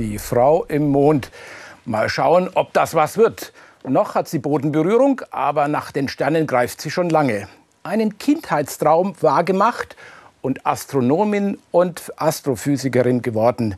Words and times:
Die 0.00 0.18
Frau 0.18 0.64
im 0.64 0.88
Mond. 0.88 1.30
Mal 1.84 2.08
schauen, 2.08 2.48
ob 2.54 2.72
das 2.72 2.94
was 2.94 3.18
wird. 3.18 3.52
Noch 3.86 4.14
hat 4.14 4.28
sie 4.28 4.38
Bodenberührung, 4.38 5.20
aber 5.30 5.68
nach 5.68 5.92
den 5.92 6.08
Sternen 6.08 6.46
greift 6.46 6.80
sie 6.80 6.90
schon 6.90 7.10
lange. 7.10 7.48
Einen 7.82 8.16
Kindheitstraum 8.16 9.12
wahrgemacht 9.20 9.96
und 10.40 10.64
Astronomin 10.64 11.58
und 11.70 12.14
Astrophysikerin 12.16 13.20
geworden. 13.20 13.74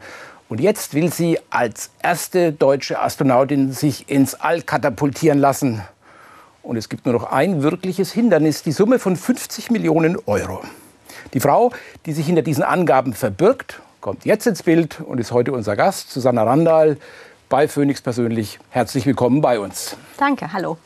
Und 0.49 0.61
jetzt 0.61 0.95
will 0.95 1.13
sie 1.13 1.41
als 1.51 1.91
erste 2.01 2.53
deutsche 2.53 3.01
Astronautin 3.01 3.73
sich 3.73 4.09
ins 4.09 4.35
All 4.35 4.63
katapultieren 4.63 5.41
lassen. 5.41 5.83
Und 6.63 6.77
es 6.77 6.89
gibt 6.89 7.07
nur 7.07 7.15
noch 7.15 7.25
ein 7.25 7.63
wirkliches 7.63 8.13
Hindernis, 8.13 8.63
die 8.63 8.73
Summe 8.73 8.99
von 8.99 9.17
50 9.17 9.71
Millionen 9.71 10.17
Euro. 10.27 10.63
Die 11.35 11.41
Frau, 11.41 11.73
die 12.07 12.13
sich 12.13 12.27
hinter 12.27 12.43
diesen 12.43 12.63
Angaben 12.63 13.15
verbirgt 13.15 13.81
kommt 14.03 14.25
jetzt 14.25 14.47
ins 14.47 14.65
Bild 14.65 15.01
und 15.01 15.19
ist 15.21 15.31
heute 15.31 15.53
unser 15.53 15.77
Gast, 15.77 16.11
Susanna 16.11 16.43
Randall, 16.43 16.99
bei 17.49 17.69
Phoenix 17.69 18.03
persönlich. 18.03 18.59
Herzlich 18.71 19.07
willkommen 19.07 19.41
bei 19.41 19.61
uns. 19.61 19.97
Danke, 20.19 20.53
hallo. 20.53 20.77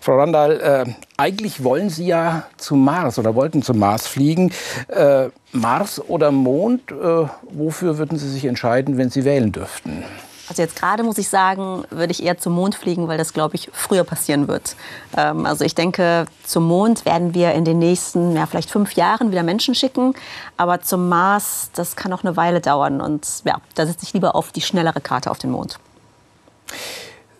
Frau 0.00 0.18
Randall, 0.18 0.60
äh, 0.60 0.84
eigentlich 1.16 1.64
wollen 1.64 1.88
Sie 1.88 2.06
ja 2.06 2.44
zum 2.58 2.84
Mars 2.84 3.18
oder 3.18 3.34
wollten 3.34 3.62
zum 3.62 3.78
Mars 3.78 4.06
fliegen. 4.06 4.52
Äh, 4.88 5.28
Mars 5.52 6.00
oder 6.08 6.30
Mond, 6.30 6.92
äh, 6.92 7.26
wofür 7.42 7.98
würden 7.98 8.18
Sie 8.18 8.28
sich 8.28 8.44
entscheiden, 8.44 8.98
wenn 8.98 9.10
Sie 9.10 9.24
wählen 9.24 9.50
dürften? 9.50 10.04
Also 10.52 10.60
jetzt 10.60 10.76
gerade 10.76 11.02
muss 11.02 11.16
ich 11.16 11.30
sagen, 11.30 11.84
würde 11.88 12.10
ich 12.10 12.22
eher 12.22 12.36
zum 12.36 12.52
Mond 12.52 12.74
fliegen, 12.74 13.08
weil 13.08 13.16
das, 13.16 13.32
glaube 13.32 13.54
ich, 13.54 13.70
früher 13.72 14.04
passieren 14.04 14.48
wird. 14.48 14.76
Ähm, 15.16 15.46
also 15.46 15.64
ich 15.64 15.74
denke, 15.74 16.26
zum 16.44 16.68
Mond 16.68 17.06
werden 17.06 17.32
wir 17.32 17.52
in 17.52 17.64
den 17.64 17.78
nächsten, 17.78 18.36
ja, 18.36 18.44
vielleicht 18.44 18.70
fünf 18.70 18.92
Jahren 18.92 19.30
wieder 19.30 19.42
Menschen 19.42 19.74
schicken. 19.74 20.12
Aber 20.58 20.82
zum 20.82 21.08
Mars, 21.08 21.70
das 21.74 21.96
kann 21.96 22.10
noch 22.10 22.22
eine 22.22 22.36
Weile 22.36 22.60
dauern. 22.60 23.00
Und 23.00 23.26
ja, 23.46 23.62
da 23.76 23.86
setze 23.86 24.04
ich 24.04 24.12
lieber 24.12 24.36
auf 24.36 24.52
die 24.52 24.60
schnellere 24.60 25.00
Karte 25.00 25.30
auf 25.30 25.38
den 25.38 25.52
Mond. 25.52 25.78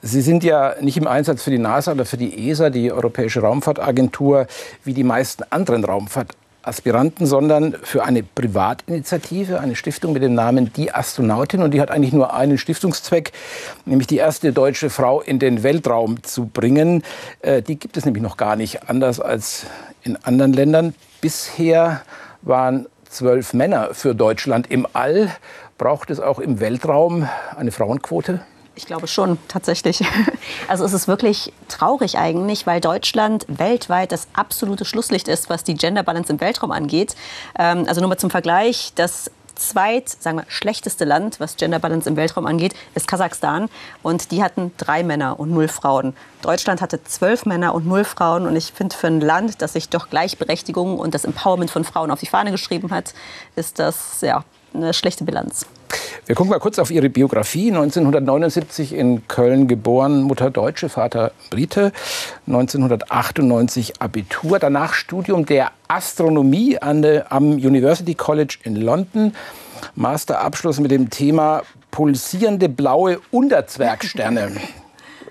Sie 0.01 0.23
sind 0.23 0.43
ja 0.43 0.77
nicht 0.81 0.97
im 0.97 1.07
Einsatz 1.07 1.43
für 1.43 1.51
die 1.51 1.59
NASA 1.59 1.93
oder 1.93 2.07
für 2.07 2.17
die 2.17 2.49
ESA, 2.49 2.71
die 2.71 2.91
Europäische 2.91 3.41
Raumfahrtagentur, 3.41 4.47
wie 4.85 4.95
die 4.95 5.05
meisten 5.05 5.43
anderen 5.51 5.85
Raumfahrt 5.85 6.35
Aspiranten, 6.63 7.27
sondern 7.27 7.75
für 7.83 8.05
eine 8.05 8.23
Privatinitiative, 8.23 9.61
eine 9.61 9.77
Stiftung 9.77 10.13
mit 10.13 10.23
dem 10.23 10.35
Namen 10.35 10.73
Die 10.73 10.95
Astronautin. 10.95 11.63
Und 11.63 11.73
die 11.73 11.81
hat 11.81 11.91
eigentlich 11.91 12.13
nur 12.13 12.35
einen 12.35 12.59
Stiftungszweck, 12.59 13.33
nämlich 13.85 14.07
die 14.07 14.17
erste 14.17 14.53
deutsche 14.53 14.91
Frau 14.91 15.21
in 15.21 15.39
den 15.39 15.63
Weltraum 15.63 16.23
zu 16.23 16.47
bringen. 16.47 17.03
Äh, 17.41 17.63
die 17.63 17.79
gibt 17.79 17.97
es 17.97 18.05
nämlich 18.05 18.23
noch 18.23 18.37
gar 18.37 18.57
nicht, 18.57 18.89
anders 18.89 19.21
als 19.21 19.67
in 20.03 20.17
anderen 20.17 20.53
Ländern. 20.53 20.95
Bisher 21.21 22.03
waren 22.43 22.87
zwölf 23.09 23.53
Männer 23.53 23.91
für 23.93 24.15
Deutschland 24.15 24.71
im 24.71 24.87
All. 24.93 25.31
Braucht 25.79 26.11
es 26.11 26.21
auch 26.21 26.39
im 26.39 26.61
Weltraum 26.61 27.29
eine 27.57 27.73
Frauenquote? 27.73 28.41
Ich 28.75 28.87
glaube 28.87 29.07
schon, 29.07 29.39
tatsächlich. 29.49 30.03
Also 30.69 30.85
es 30.85 30.93
ist 30.93 31.09
wirklich 31.09 31.53
traurig 31.69 32.19
eigentlich, 32.19 32.67
weil 32.67 32.81
Deutschland 32.81 33.45
weltweit 33.49 34.13
das 34.13 34.29
absolute 34.33 34.85
Schlusslicht 34.85 35.29
ist, 35.29 35.51
was 35.51 35.65
die 35.65 35.75
Gender 35.75 36.03
Balance 36.03 36.33
im 36.33 36.41
Weltraum 36.41 36.71
angeht. 36.71 37.15
Ähm, 37.59 37.85
also 37.87 38.01
nur 38.01 38.09
mal 38.09 38.17
zum 38.17 38.31
Vergleich, 38.31 38.93
das 38.95 39.31
zweit, 39.55 40.09
sagen 40.09 40.39
wir, 40.39 40.45
schlechteste 40.49 41.05
Land, 41.05 41.41
was 41.41 41.57
Gender 41.57 41.79
Balance 41.79 42.09
im 42.09 42.17
Weltraum 42.17 42.47
angeht, 42.47 42.75
ist 42.95 43.09
Kasachstan. 43.09 43.69
Und 44.03 44.31
die 44.31 44.43
hatten 44.43 44.73
drei 44.79 45.03
Männer 45.03 45.39
und 45.39 45.51
null 45.51 45.69
Frauen. 45.69 46.15
Deutschland 46.43 46.81
hatte 46.81 47.03
zwölf 47.05 47.45
Männer 47.45 47.75
und 47.75 47.87
null 47.87 48.05
Frauen. 48.05 48.47
Und 48.47 48.57
ich 48.57 48.73
finde, 48.73 48.97
für 48.97 49.09
ein 49.09 49.21
Land, 49.21 49.63
das 49.63 49.75
sich 49.75 49.89
doch 49.89 50.09
Gleichberechtigung 50.11 50.99
und 50.99 51.15
das 51.15 51.25
Empowerment 51.25 51.71
von 51.71 51.85
Frauen 51.85 52.11
auf 52.11 52.21
die 52.21 52.27
Fahne 52.27 52.51
geschrieben 52.51 52.91
hat, 52.91 53.15
ist 53.57 53.79
das 53.79 54.21
ja 54.23 54.45
eine 54.75 54.93
schlechte 54.95 55.25
Bilanz. 55.25 55.67
Wir 56.27 56.35
gucken 56.35 56.51
mal 56.51 56.61
kurz 56.61 56.79
auf 56.79 56.91
Ihre 56.91 57.11
Biografie. 57.11 57.69
1979 57.69 58.93
in 58.93 59.27
Köln 59.29 59.69
geboren, 59.69 60.23
Mutter 60.23 60.51
Deutsche, 60.51 60.89
Vater 60.89 61.33
Brite. 61.51 61.93
1998 62.47 64.01
Abitur, 64.01 64.59
danach 64.59 64.95
Studium 64.95 65.47
der 65.47 65.73
Astronomie 65.89 66.79
an 66.79 67.03
der, 67.03 67.33
am 67.33 67.53
University 67.53 68.15
College 68.15 68.59
in 68.63 68.77
London. 68.77 69.35
Masterabschluss 69.95 70.79
mit 70.81 70.91
dem 70.91 71.11
Thema 71.11 71.63
pulsierende 71.91 72.69
blaue 72.69 73.21
Unterzwergsterne. 73.31 74.53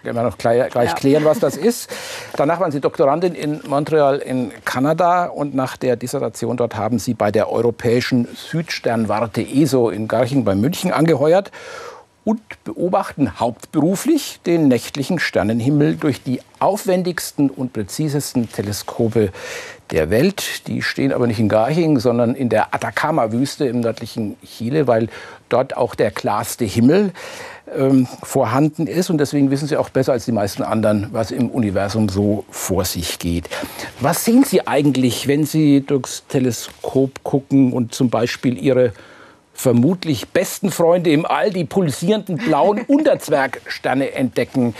Können 0.03 0.15
wir 0.15 0.23
noch 0.23 0.37
gleich, 0.37 0.69
gleich 0.71 0.89
ja. 0.89 0.95
klären, 0.95 1.25
was 1.25 1.39
das 1.39 1.57
ist. 1.57 1.89
Danach 2.35 2.59
waren 2.59 2.71
Sie 2.71 2.81
Doktorandin 2.81 3.35
in 3.35 3.61
Montreal 3.67 4.17
in 4.17 4.51
Kanada 4.65 5.25
und 5.25 5.53
nach 5.53 5.77
der 5.77 5.95
Dissertation 5.95 6.57
dort 6.57 6.75
haben 6.75 6.97
Sie 6.97 7.13
bei 7.13 7.31
der 7.31 7.51
Europäischen 7.51 8.27
Südsternwarte 8.33 9.41
ESO 9.41 9.89
in 9.89 10.07
Garching 10.07 10.43
bei 10.43 10.55
München 10.55 10.91
angeheuert 10.91 11.51
und 12.23 12.41
beobachten 12.63 13.39
hauptberuflich 13.39 14.39
den 14.45 14.67
nächtlichen 14.67 15.19
Sternenhimmel 15.19 15.95
durch 15.95 16.23
die 16.23 16.41
aufwendigsten 16.59 17.49
und 17.49 17.73
präzisesten 17.73 18.51
Teleskope 18.51 19.31
der 19.91 20.09
Welt. 20.09 20.67
Die 20.67 20.81
stehen 20.81 21.13
aber 21.13 21.27
nicht 21.27 21.39
in 21.39 21.49
Garching, 21.49 21.99
sondern 21.99 22.35
in 22.35 22.49
der 22.49 22.73
Atacama-Wüste 22.73 23.65
im 23.65 23.81
nördlichen 23.81 24.37
Chile, 24.45 24.87
weil 24.87 25.09
dort 25.49 25.75
auch 25.75 25.95
der 25.95 26.11
klarste 26.11 26.65
Himmel 26.65 27.11
ähm, 27.75 28.07
vorhanden 28.23 28.87
ist. 28.87 29.09
Und 29.09 29.17
deswegen 29.17 29.51
wissen 29.51 29.67
Sie 29.67 29.77
auch 29.77 29.89
besser 29.89 30.13
als 30.13 30.25
die 30.25 30.31
meisten 30.31 30.63
anderen, 30.63 31.07
was 31.11 31.31
im 31.31 31.49
Universum 31.49 32.09
so 32.09 32.45
vor 32.49 32.85
sich 32.85 33.19
geht. 33.19 33.49
Was 33.99 34.25
sehen 34.25 34.43
Sie 34.43 34.67
eigentlich, 34.67 35.27
wenn 35.27 35.45
Sie 35.45 35.81
durchs 35.81 36.25
Teleskop 36.27 37.23
gucken 37.23 37.73
und 37.73 37.93
zum 37.93 38.09
Beispiel 38.09 38.57
Ihre 38.57 38.93
vermutlich 39.53 40.29
besten 40.29 40.71
Freunde 40.71 41.11
im 41.11 41.25
All, 41.25 41.51
die 41.51 41.65
pulsierenden 41.65 42.37
blauen 42.37 42.81
Unterzwergsterne 42.87 44.13
entdecken? 44.13 44.73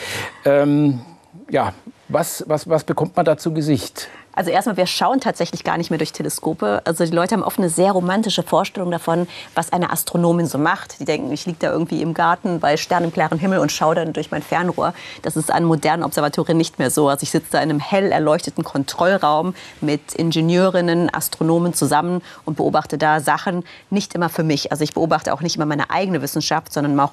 Ähm, 0.45 1.01
ja, 1.49 1.73
was, 2.07 2.43
was, 2.47 2.67
was 2.67 2.83
bekommt 2.83 3.15
man 3.15 3.25
da 3.25 3.37
zu 3.37 3.53
Gesicht? 3.53 4.09
Also 4.33 4.49
erstmal, 4.49 4.77
wir 4.77 4.87
schauen 4.87 5.19
tatsächlich 5.19 5.63
gar 5.63 5.77
nicht 5.77 5.89
mehr 5.89 5.97
durch 5.97 6.13
Teleskope. 6.13 6.81
Also 6.85 7.05
die 7.05 7.11
Leute 7.11 7.35
haben 7.35 7.43
oft 7.43 7.59
eine 7.59 7.69
sehr 7.69 7.91
romantische 7.91 8.43
Vorstellung 8.43 8.91
davon, 8.91 9.27
was 9.55 9.73
eine 9.73 9.91
Astronomin 9.91 10.47
so 10.47 10.57
macht. 10.57 10.99
Die 10.99 11.05
denken, 11.05 11.31
ich 11.31 11.45
liege 11.45 11.57
da 11.59 11.71
irgendwie 11.71 12.01
im 12.01 12.13
Garten 12.13 12.59
bei 12.59 12.77
sternenklaren 12.77 13.37
Himmel 13.39 13.59
und 13.59 13.71
schaue 13.71 13.95
dann 13.95 14.13
durch 14.13 14.31
mein 14.31 14.41
Fernrohr. 14.41 14.93
Das 15.21 15.35
ist 15.35 15.51
an 15.51 15.65
modernen 15.65 16.03
Observatorien 16.03 16.57
nicht 16.57 16.79
mehr 16.79 16.89
so. 16.91 17.09
Also 17.09 17.23
ich 17.23 17.31
sitze 17.31 17.51
da 17.51 17.57
in 17.57 17.69
einem 17.69 17.79
hell 17.79 18.11
erleuchteten 18.11 18.63
Kontrollraum 18.63 19.53
mit 19.81 20.13
Ingenieurinnen, 20.13 21.13
Astronomen 21.13 21.73
zusammen 21.73 22.21
und 22.45 22.55
beobachte 22.55 22.97
da 22.97 23.19
Sachen 23.19 23.63
nicht 23.89 24.15
immer 24.15 24.29
für 24.29 24.43
mich. 24.43 24.71
Also 24.71 24.83
ich 24.83 24.93
beobachte 24.93 25.33
auch 25.33 25.41
nicht 25.41 25.57
immer 25.57 25.65
meine 25.65 25.89
eigene 25.89 26.21
Wissenschaft, 26.21 26.71
sondern 26.71 26.99
auch 26.99 27.11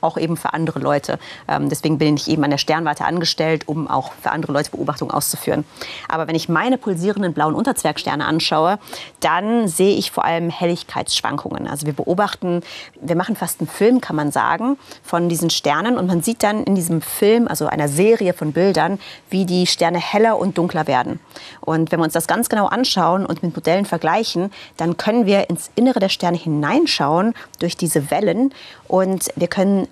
auch 0.00 0.16
eben 0.16 0.36
für 0.36 0.52
andere 0.52 0.78
Leute. 0.78 1.18
Ähm, 1.48 1.68
deswegen 1.68 1.98
bin 1.98 2.16
ich 2.16 2.28
eben 2.28 2.44
an 2.44 2.50
der 2.50 2.58
Sternwarte 2.58 3.04
angestellt, 3.04 3.66
um 3.66 3.88
auch 3.88 4.12
für 4.20 4.30
andere 4.30 4.52
Leute 4.52 4.70
Beobachtungen 4.70 5.10
auszuführen. 5.10 5.64
Aber 6.08 6.28
wenn 6.28 6.34
ich 6.34 6.48
meine 6.48 6.78
pulsierenden 6.78 7.32
blauen 7.32 7.54
Unterzwergsterne 7.54 8.24
anschaue, 8.24 8.78
dann 9.20 9.68
sehe 9.68 9.96
ich 9.96 10.10
vor 10.10 10.24
allem 10.24 10.50
Helligkeitsschwankungen. 10.50 11.66
Also 11.66 11.86
wir 11.86 11.92
beobachten, 11.92 12.62
wir 13.00 13.16
machen 13.16 13.36
fast 13.36 13.60
einen 13.60 13.68
Film, 13.68 14.00
kann 14.00 14.16
man 14.16 14.30
sagen, 14.30 14.78
von 15.02 15.28
diesen 15.28 15.50
Sternen 15.50 15.98
und 15.98 16.06
man 16.06 16.22
sieht 16.22 16.42
dann 16.42 16.64
in 16.64 16.74
diesem 16.74 17.02
Film, 17.02 17.48
also 17.48 17.66
einer 17.66 17.88
Serie 17.88 18.32
von 18.32 18.52
Bildern, 18.52 18.98
wie 19.30 19.44
die 19.44 19.66
Sterne 19.66 19.98
heller 19.98 20.38
und 20.38 20.58
dunkler 20.58 20.86
werden. 20.86 21.20
Und 21.60 21.90
wenn 21.90 22.00
wir 22.00 22.04
uns 22.04 22.12
das 22.12 22.26
ganz 22.26 22.48
genau 22.48 22.66
anschauen 22.66 23.26
und 23.26 23.42
mit 23.42 23.54
Modellen 23.54 23.84
vergleichen, 23.84 24.52
dann 24.76 24.96
können 24.96 25.26
wir 25.26 25.50
ins 25.50 25.70
Innere 25.74 26.00
der 26.00 26.08
Sterne 26.08 26.36
hineinschauen 26.36 27.34
durch 27.58 27.76
diese 27.76 28.10
Wellen 28.10 28.52
und 28.86 29.28
wir 29.36 29.48
können 29.48 29.87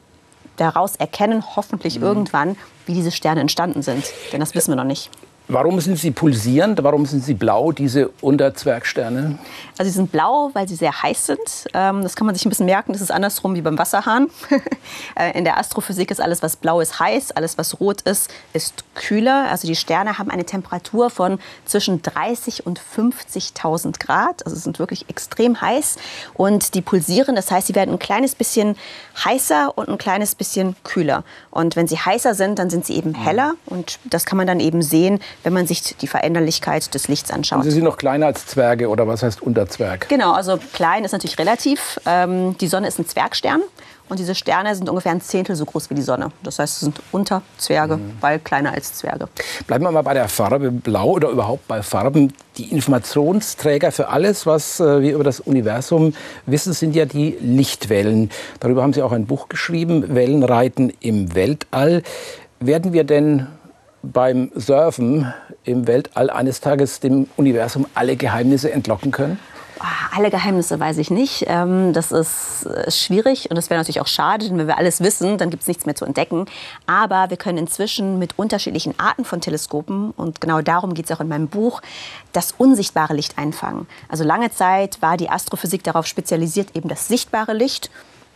daraus 0.56 0.96
erkennen, 0.96 1.44
hoffentlich 1.56 1.98
mhm. 1.98 2.04
irgendwann, 2.04 2.56
wie 2.86 2.94
diese 2.94 3.10
Sterne 3.10 3.40
entstanden 3.40 3.82
sind. 3.82 4.04
Denn 4.32 4.40
das 4.40 4.54
wissen 4.54 4.72
wir 4.72 4.76
noch 4.76 4.84
nicht. 4.84 5.10
Warum 5.48 5.80
sind 5.80 5.96
sie 5.96 6.10
pulsierend? 6.10 6.82
Warum 6.82 7.06
sind 7.06 7.22
sie 7.22 7.34
blau, 7.34 7.70
diese 7.70 8.08
Unterzwergsterne? 8.20 9.38
Also 9.78 9.90
sie 9.90 9.96
sind 9.96 10.10
blau, 10.10 10.50
weil 10.54 10.66
sie 10.66 10.74
sehr 10.74 11.02
heiß 11.02 11.26
sind. 11.26 11.38
Ähm, 11.72 12.02
das 12.02 12.16
kann 12.16 12.26
man 12.26 12.34
sich 12.34 12.44
ein 12.44 12.48
bisschen 12.48 12.66
merken. 12.66 12.92
Das 12.92 13.00
ist 13.00 13.12
andersrum 13.12 13.54
wie 13.54 13.62
beim 13.62 13.78
Wasserhahn. 13.78 14.28
Äh, 15.16 15.36
in 15.36 15.44
der 15.44 15.58
Astrophysik 15.58 16.10
ist 16.10 16.20
alles, 16.20 16.42
was 16.42 16.56
blau 16.56 16.80
ist, 16.80 17.00
heiß. 17.00 17.32
Alles, 17.32 17.58
was 17.58 17.80
rot 17.80 18.02
ist, 18.02 18.30
ist 18.52 18.84
kühler. 18.94 19.48
Also 19.50 19.66
die 19.66 19.74
Sterne 19.74 20.18
haben 20.18 20.30
eine 20.30 20.44
Temperatur 20.44 21.10
von 21.10 21.38
zwischen 21.64 22.02
30 22.02 22.66
und 22.66 22.80
50.000 22.80 23.98
Grad. 23.98 24.44
Also 24.44 24.56
sind 24.56 24.78
wirklich 24.78 25.08
extrem 25.08 25.60
heiß. 25.60 25.96
Und 26.34 26.74
die 26.74 26.82
pulsieren. 26.82 27.34
Das 27.34 27.50
heißt, 27.50 27.66
sie 27.66 27.74
werden 27.74 27.94
ein 27.94 27.98
kleines 27.98 28.34
bisschen 28.34 28.76
heißer 29.24 29.76
und 29.76 29.88
ein 29.88 29.98
kleines 29.98 30.34
bisschen 30.34 30.76
kühler. 30.84 31.24
Und 31.50 31.76
wenn 31.76 31.88
sie 31.88 31.98
heißer 31.98 32.34
sind, 32.34 32.58
dann 32.58 32.70
sind 32.70 32.84
sie 32.84 32.96
eben 32.96 33.14
heller. 33.14 33.54
Und 33.66 33.98
das 34.04 34.26
kann 34.26 34.36
man 34.36 34.46
dann 34.46 34.60
eben 34.60 34.82
sehen, 34.82 35.20
wenn 35.42 35.52
man 35.52 35.66
sich 35.66 35.96
die 35.96 36.06
Veränderlichkeit 36.06 36.94
des 36.94 37.08
Lichts 37.08 37.30
anschaut. 37.30 37.58
Und 37.58 37.64
Sie 37.64 37.70
sind 37.70 37.84
noch 37.84 37.96
kleiner 37.96 38.26
als 38.26 38.46
Zwerge 38.46 38.88
oder 38.88 39.06
was 39.06 39.22
heißt 39.22 39.42
Unterzwerg? 39.42 40.08
Genau, 40.08 40.32
also 40.32 40.58
klein 40.72 41.04
ist 41.04 41.12
natürlich 41.12 41.38
relativ. 41.38 42.00
Ähm, 42.06 42.56
die 42.58 42.68
Sonne 42.68 42.88
ist 42.88 42.98
ein 42.98 43.06
Zwergstern. 43.06 43.62
Und 44.08 44.20
diese 44.20 44.36
Sterne 44.36 44.74
sind 44.74 44.88
ungefähr 44.88 45.10
ein 45.10 45.20
Zehntel 45.20 45.56
so 45.56 45.64
groß 45.64 45.90
wie 45.90 45.94
die 45.94 46.02
Sonne. 46.02 46.28
Das 46.44 46.60
heißt, 46.60 46.74
es 46.74 46.80
sind 46.80 47.00
Unterzwerge, 47.10 47.96
mhm. 47.96 48.12
weil 48.20 48.38
kleiner 48.38 48.72
als 48.72 48.94
Zwerge. 48.94 49.28
Bleiben 49.66 49.84
wir 49.84 49.90
mal 49.90 50.02
bei 50.02 50.14
der 50.14 50.28
Farbe 50.28 50.70
Blau 50.70 51.10
oder 51.10 51.28
überhaupt 51.28 51.66
bei 51.66 51.82
Farben. 51.82 52.32
Die 52.56 52.70
Informationsträger 52.72 53.90
für 53.90 54.08
alles, 54.08 54.46
was 54.46 54.78
äh, 54.78 55.02
wir 55.02 55.14
über 55.14 55.24
das 55.24 55.40
Universum 55.40 56.14
wissen, 56.46 56.72
sind 56.72 56.94
ja 56.94 57.04
die 57.04 57.36
Lichtwellen. 57.40 58.30
Darüber 58.60 58.82
haben 58.82 58.92
Sie 58.92 59.02
auch 59.02 59.12
ein 59.12 59.26
Buch 59.26 59.48
geschrieben, 59.48 60.14
Wellenreiten 60.14 60.92
im 61.00 61.34
Weltall. 61.34 62.02
Werden 62.60 62.92
wir 62.92 63.04
denn 63.04 63.48
beim 64.02 64.50
Surfen 64.54 65.32
im 65.64 65.86
Weltall 65.86 66.30
eines 66.30 66.60
Tages 66.60 67.00
dem 67.00 67.28
Universum 67.36 67.86
alle 67.94 68.16
Geheimnisse 68.16 68.70
entlocken 68.72 69.10
können? 69.10 69.38
Ah, 69.78 70.16
alle 70.16 70.30
Geheimnisse 70.30 70.80
weiß 70.80 70.96
ich 70.98 71.10
nicht. 71.10 71.44
Ähm, 71.48 71.92
das 71.92 72.10
ist 72.10 72.64
äh, 72.64 72.90
schwierig 72.90 73.50
und 73.50 73.56
das 73.56 73.68
wäre 73.68 73.78
natürlich 73.78 74.00
auch 74.00 74.06
schade, 74.06 74.48
denn 74.48 74.56
wenn 74.56 74.66
wir 74.66 74.78
alles 74.78 75.02
wissen, 75.02 75.36
dann 75.36 75.50
gibt 75.50 75.62
es 75.62 75.68
nichts 75.68 75.84
mehr 75.84 75.94
zu 75.94 76.06
entdecken. 76.06 76.46
Aber 76.86 77.28
wir 77.28 77.36
können 77.36 77.58
inzwischen 77.58 78.18
mit 78.18 78.38
unterschiedlichen 78.38 78.98
Arten 78.98 79.26
von 79.26 79.42
Teleskopen, 79.42 80.12
und 80.12 80.40
genau 80.40 80.62
darum 80.62 80.94
geht 80.94 81.04
es 81.04 81.12
auch 81.12 81.20
in 81.20 81.28
meinem 81.28 81.48
Buch, 81.48 81.82
das 82.32 82.54
unsichtbare 82.56 83.12
Licht 83.12 83.36
einfangen. 83.36 83.86
Also 84.08 84.24
lange 84.24 84.50
Zeit 84.50 85.02
war 85.02 85.18
die 85.18 85.28
Astrophysik 85.28 85.84
darauf 85.84 86.06
spezialisiert, 86.06 86.74
eben 86.74 86.88
das 86.88 87.08
sichtbare 87.08 87.52
Licht 87.52 87.90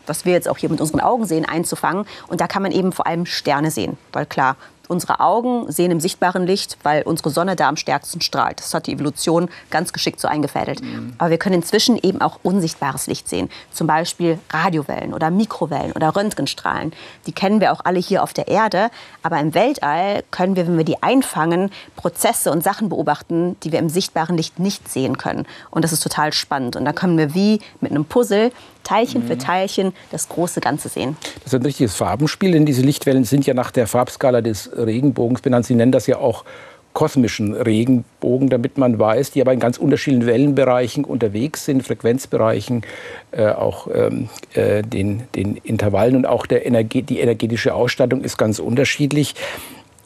was 0.07 0.25
wir 0.25 0.33
jetzt 0.33 0.49
auch 0.49 0.59
hier 0.59 0.71
mit 0.71 0.81
unseren 0.81 1.01
Augen 1.01 1.25
sehen, 1.25 1.45
einzufangen. 1.45 2.05
Und 2.27 2.41
da 2.41 2.49
kann 2.49 2.63
man 2.63 2.73
eben 2.73 2.91
vor 2.91 3.07
allem 3.07 3.27
Sterne 3.27 3.71
sehen. 3.71 3.97
Weil 4.13 4.27
klar, 4.27 4.57
Unsere 4.91 5.21
Augen 5.21 5.71
sehen 5.71 5.93
im 5.93 6.01
sichtbaren 6.01 6.49
Licht, 6.49 6.77
weil 6.83 7.03
unsere 7.03 7.31
Sonne 7.31 7.55
da 7.55 7.69
am 7.69 7.77
stärksten 7.77 8.21
strahlt. 8.21 8.59
Das 8.59 8.75
hat 8.75 8.89
die 8.89 8.95
Evolution 8.95 9.49
ganz 9.71 9.93
geschickt 9.93 10.19
so 10.19 10.27
eingefädelt. 10.27 10.83
Mhm. 10.83 11.13
Aber 11.17 11.31
wir 11.31 11.39
können 11.39 11.55
inzwischen 11.55 11.97
eben 11.97 12.21
auch 12.21 12.41
unsichtbares 12.43 13.07
Licht 13.07 13.29
sehen. 13.29 13.49
Zum 13.71 13.87
Beispiel 13.87 14.41
Radiowellen 14.51 15.15
oder 15.15 15.31
Mikrowellen 15.31 15.93
oder 15.93 16.17
Röntgenstrahlen. 16.17 16.93
Die 17.29 17.33
kennen 17.33 17.61
wir 17.61 17.73
auch 17.73 17.83
alle 17.85 18.01
hier 18.01 18.25
auf 18.25 18.33
der 18.33 18.49
Erde. 18.49 18.91
Aber 19.23 19.39
im 19.39 19.55
Weltall 19.55 20.25
können 20.33 20.57
wir, 20.57 20.67
wenn 20.67 20.77
wir 20.77 20.85
die 20.85 21.05
einfangen, 21.05 21.71
Prozesse 21.95 22.51
und 22.51 22.65
Sachen 22.65 22.89
beobachten, 22.89 23.57
die 23.63 23.71
wir 23.71 23.79
im 23.79 23.91
sichtbaren 23.91 24.37
Licht 24.37 24.59
nicht 24.59 24.89
sehen 24.89 25.19
können. 25.19 25.47
Und 25.71 25.85
das 25.85 25.93
ist 25.93 26.03
total 26.03 26.33
spannend. 26.33 26.75
Und 26.75 26.85
da 26.85 26.93
können 26.93 27.17
wir 27.17 27.33
wie 27.33 27.61
mit 27.81 27.93
einem 27.93 28.07
Puzzle 28.07 28.51
Teilchen 28.85 29.23
mhm. 29.23 29.27
für 29.27 29.39
Teilchen 29.39 29.93
das 30.11 30.29
große 30.29 30.61
Ganze 30.61 30.89
sehen. 30.89 31.17
Das 31.45 31.53
ist 31.53 31.61
ein 31.61 31.67
richtiges 31.67 31.95
Farbenspiel, 31.95 32.53
denn 32.53 32.67
diese 32.67 32.83
Lichtwellen 32.83 33.25
sind 33.25 33.47
ja 33.47 33.55
nach 33.55 33.71
der 33.71 33.87
Farbskala 33.87 34.41
des 34.41 34.71
Regenbogens 34.75 35.41
benannt. 35.41 35.67
Sie 35.67 35.75
nennen 35.75 35.93
das 35.93 36.07
ja 36.07 36.19
auch 36.19 36.45
kosmischen 36.93 37.55
Regenbogen, 37.55 38.49
damit 38.49 38.77
man 38.77 38.99
weiß, 38.99 39.31
die 39.31 39.41
aber 39.41 39.53
in 39.53 39.61
ganz 39.61 39.79
unterschiedlichen 39.79 40.27
Wellenbereichen 40.27 41.05
unterwegs 41.05 41.65
sind, 41.65 41.83
Frequenzbereichen, 41.85 42.83
äh, 43.31 43.49
auch 43.49 43.89
ähm, 43.95 44.29
äh, 44.55 44.83
den, 44.83 45.23
den 45.37 45.57
Intervallen 45.57 46.17
und 46.17 46.27
auch 46.27 46.47
der 46.47 46.67
Energie, 46.67 47.03
die 47.03 47.21
energetische 47.21 47.75
Ausstattung 47.75 48.23
ist 48.23 48.39
ganz 48.39 48.59
unterschiedlich. 48.59 49.35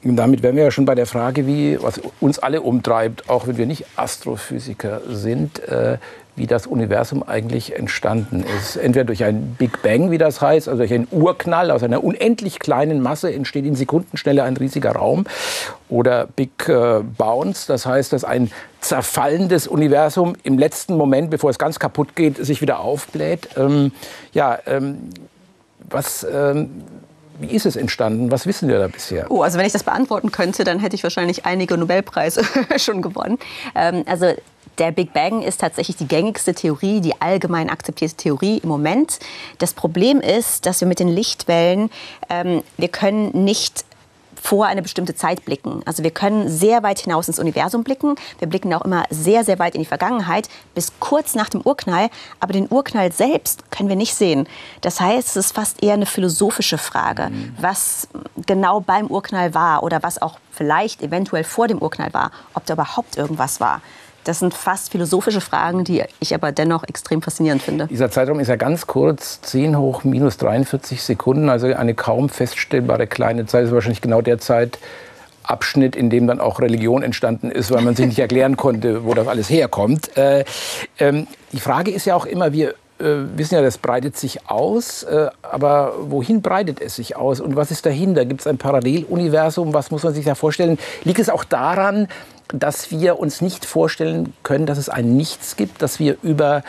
Und 0.02 0.16
damit 0.16 0.42
wären 0.42 0.56
wir 0.56 0.64
ja 0.64 0.70
schon 0.70 0.84
bei 0.84 0.94
der 0.94 1.06
Frage, 1.06 1.46
wie, 1.46 1.82
was 1.82 1.98
uns 2.20 2.38
alle 2.38 2.60
umtreibt, 2.60 3.30
auch 3.30 3.46
wenn 3.46 3.56
wir 3.56 3.64
nicht 3.64 3.86
Astrophysiker 3.96 5.00
sind, 5.08 5.60
äh, 5.60 5.96
wie 6.36 6.46
das 6.46 6.66
Universum 6.66 7.22
eigentlich 7.22 7.76
entstanden 7.76 8.44
ist. 8.58 8.76
Entweder 8.76 9.04
durch 9.04 9.22
ein 9.22 9.54
Big 9.56 9.82
Bang, 9.82 10.10
wie 10.10 10.18
das 10.18 10.40
heißt, 10.40 10.68
also 10.68 10.78
durch 10.78 10.92
einen 10.92 11.06
Urknall 11.10 11.70
aus 11.70 11.82
einer 11.82 12.02
unendlich 12.02 12.58
kleinen 12.58 13.00
Masse 13.00 13.32
entsteht 13.32 13.64
in 13.64 13.76
Sekundenschnelle 13.76 14.42
ein 14.42 14.56
riesiger 14.56 14.92
Raum. 14.92 15.26
Oder 15.88 16.26
Big 16.26 16.68
äh, 16.68 17.00
Bounce, 17.16 17.66
das 17.68 17.86
heißt, 17.86 18.12
dass 18.12 18.24
ein 18.24 18.50
zerfallendes 18.80 19.68
Universum 19.68 20.34
im 20.42 20.58
letzten 20.58 20.96
Moment, 20.96 21.30
bevor 21.30 21.50
es 21.50 21.58
ganz 21.58 21.78
kaputt 21.78 22.16
geht, 22.16 22.44
sich 22.44 22.60
wieder 22.60 22.80
aufbläht. 22.80 23.50
Ähm, 23.56 23.92
ja, 24.32 24.58
ähm, 24.66 25.10
was, 25.88 26.26
ähm, 26.30 26.82
wie 27.38 27.54
ist 27.54 27.66
es 27.66 27.76
entstanden? 27.76 28.30
Was 28.30 28.46
wissen 28.46 28.68
wir 28.68 28.78
da 28.78 28.88
bisher? 28.88 29.30
Oh, 29.30 29.42
also 29.42 29.58
wenn 29.58 29.66
ich 29.66 29.72
das 29.72 29.82
beantworten 29.82 30.32
könnte, 30.32 30.64
dann 30.64 30.80
hätte 30.80 30.96
ich 30.96 31.02
wahrscheinlich 31.02 31.46
einige 31.46 31.76
Nobelpreise 31.76 32.42
schon 32.78 33.02
gewonnen. 33.02 33.38
Ähm, 33.74 34.04
also 34.06 34.34
der 34.78 34.92
Big 34.92 35.12
Bang 35.12 35.42
ist 35.42 35.60
tatsächlich 35.60 35.96
die 35.96 36.08
gängigste 36.08 36.54
Theorie, 36.54 37.00
die 37.00 37.20
allgemein 37.20 37.70
akzeptierte 37.70 38.16
Theorie 38.16 38.58
im 38.58 38.68
Moment. 38.68 39.18
Das 39.58 39.72
Problem 39.72 40.20
ist, 40.20 40.66
dass 40.66 40.80
wir 40.80 40.88
mit 40.88 40.98
den 40.98 41.08
Lichtwellen, 41.08 41.90
ähm, 42.28 42.62
wir 42.76 42.88
können 42.88 43.44
nicht 43.44 43.84
vor 44.44 44.66
eine 44.66 44.82
bestimmte 44.82 45.14
Zeit 45.14 45.46
blicken. 45.46 45.80
Also 45.86 46.02
wir 46.02 46.10
können 46.10 46.50
sehr 46.50 46.82
weit 46.82 46.98
hinaus 46.98 47.28
ins 47.28 47.38
Universum 47.38 47.82
blicken. 47.82 48.14
Wir 48.38 48.46
blicken 48.46 48.74
auch 48.74 48.82
immer 48.82 49.04
sehr, 49.08 49.42
sehr 49.42 49.58
weit 49.58 49.74
in 49.74 49.80
die 49.80 49.86
Vergangenheit, 49.86 50.50
bis 50.74 50.92
kurz 51.00 51.34
nach 51.34 51.48
dem 51.48 51.62
Urknall. 51.62 52.10
Aber 52.40 52.52
den 52.52 52.68
Urknall 52.68 53.10
selbst 53.10 53.70
können 53.70 53.88
wir 53.88 53.96
nicht 53.96 54.14
sehen. 54.14 54.46
Das 54.82 55.00
heißt, 55.00 55.30
es 55.30 55.36
ist 55.36 55.52
fast 55.54 55.82
eher 55.82 55.94
eine 55.94 56.04
philosophische 56.04 56.76
Frage, 56.76 57.30
mhm. 57.30 57.56
was 57.58 58.06
genau 58.44 58.80
beim 58.80 59.06
Urknall 59.06 59.54
war 59.54 59.82
oder 59.82 60.02
was 60.02 60.20
auch 60.20 60.38
vielleicht 60.52 61.02
eventuell 61.02 61.44
vor 61.44 61.66
dem 61.66 61.78
Urknall 61.78 62.12
war, 62.12 62.30
ob 62.52 62.66
da 62.66 62.74
überhaupt 62.74 63.16
irgendwas 63.16 63.60
war. 63.60 63.80
Das 64.24 64.38
sind 64.38 64.54
fast 64.54 64.90
philosophische 64.90 65.40
Fragen, 65.40 65.84
die 65.84 66.02
ich 66.18 66.34
aber 66.34 66.50
dennoch 66.50 66.84
extrem 66.84 67.22
faszinierend 67.22 67.62
finde. 67.62 67.86
Dieser 67.86 68.10
Zeitraum 68.10 68.40
ist 68.40 68.48
ja 68.48 68.56
ganz 68.56 68.86
kurz, 68.86 69.40
10 69.42 69.78
hoch 69.78 70.04
minus 70.04 70.38
43 70.38 71.02
Sekunden, 71.02 71.48
also 71.48 71.66
eine 71.66 71.94
kaum 71.94 72.28
feststellbare 72.28 73.06
kleine 73.06 73.46
Zeit. 73.46 73.62
Das 73.62 73.68
ist 73.68 73.74
wahrscheinlich 73.74 74.00
genau 74.00 74.22
der 74.22 74.38
Zeitabschnitt, 74.38 75.94
in 75.94 76.10
dem 76.10 76.26
dann 76.26 76.40
auch 76.40 76.60
Religion 76.60 77.02
entstanden 77.02 77.50
ist, 77.50 77.70
weil 77.70 77.82
man 77.82 77.94
sich 77.94 78.06
nicht 78.06 78.18
erklären 78.18 78.56
konnte, 78.56 79.04
wo 79.04 79.14
das 79.14 79.28
alles 79.28 79.50
herkommt. 79.50 80.16
Äh, 80.16 80.44
ähm, 80.98 81.26
die 81.52 81.60
Frage 81.60 81.90
ist 81.90 82.06
ja 82.06 82.14
auch 82.14 82.26
immer, 82.26 82.52
wir 82.52 82.74
äh, 82.98 83.04
wissen 83.36 83.54
ja, 83.56 83.62
das 83.62 83.78
breitet 83.78 84.16
sich 84.16 84.48
aus, 84.48 85.02
äh, 85.02 85.28
aber 85.42 85.94
wohin 85.98 86.42
breitet 86.42 86.80
es 86.80 86.96
sich 86.96 87.16
aus 87.16 87.40
und 87.40 87.56
was 87.56 87.70
ist 87.70 87.84
dahinter? 87.84 88.24
Gibt 88.24 88.40
es 88.40 88.46
ein 88.46 88.56
Paralleluniversum? 88.56 89.74
Was 89.74 89.90
muss 89.90 90.04
man 90.04 90.14
sich 90.14 90.24
da 90.24 90.34
vorstellen? 90.34 90.78
Liegt 91.02 91.18
es 91.18 91.28
auch 91.28 91.44
daran, 91.44 92.08
dass 92.48 92.90
wir 92.90 93.18
uns 93.18 93.40
nicht 93.40 93.64
vorstellen 93.64 94.32
können, 94.42 94.66
dass 94.66 94.78
es 94.78 94.88
ein 94.88 95.16
Nichts 95.16 95.56
gibt, 95.56 95.82
dass 95.82 95.98
wir 95.98 96.16
über 96.22 96.62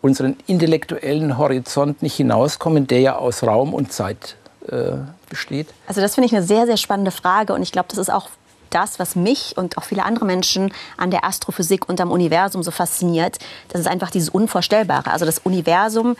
unseren 0.00 0.36
intellektuellen 0.46 1.38
Horizont 1.38 2.02
nicht 2.02 2.16
hinauskommen, 2.16 2.86
der 2.86 3.00
ja 3.00 3.16
aus 3.16 3.42
Raum 3.42 3.72
und 3.72 3.92
Zeit 3.92 4.36
äh, 4.68 4.92
besteht? 5.28 5.68
Also 5.86 6.00
das 6.00 6.14
finde 6.14 6.26
ich 6.26 6.34
eine 6.34 6.44
sehr, 6.44 6.66
sehr 6.66 6.76
spannende 6.76 7.12
Frage 7.12 7.54
und 7.54 7.62
ich 7.62 7.72
glaube, 7.72 7.88
das 7.88 7.98
ist 7.98 8.10
auch 8.10 8.28
das, 8.70 8.98
was 8.98 9.16
mich 9.16 9.54
und 9.56 9.78
auch 9.78 9.84
viele 9.84 10.04
andere 10.04 10.24
Menschen 10.24 10.72
an 10.96 11.10
der 11.10 11.24
Astrophysik 11.24 11.88
und 11.88 12.00
am 12.00 12.10
Universum 12.10 12.62
so 12.62 12.70
fasziniert. 12.70 13.38
Das 13.68 13.80
ist 13.80 13.86
einfach 13.86 14.10
dieses 14.10 14.28
Unvorstellbare. 14.28 15.10
Also 15.10 15.24
das 15.24 15.38
Universum 15.38 16.16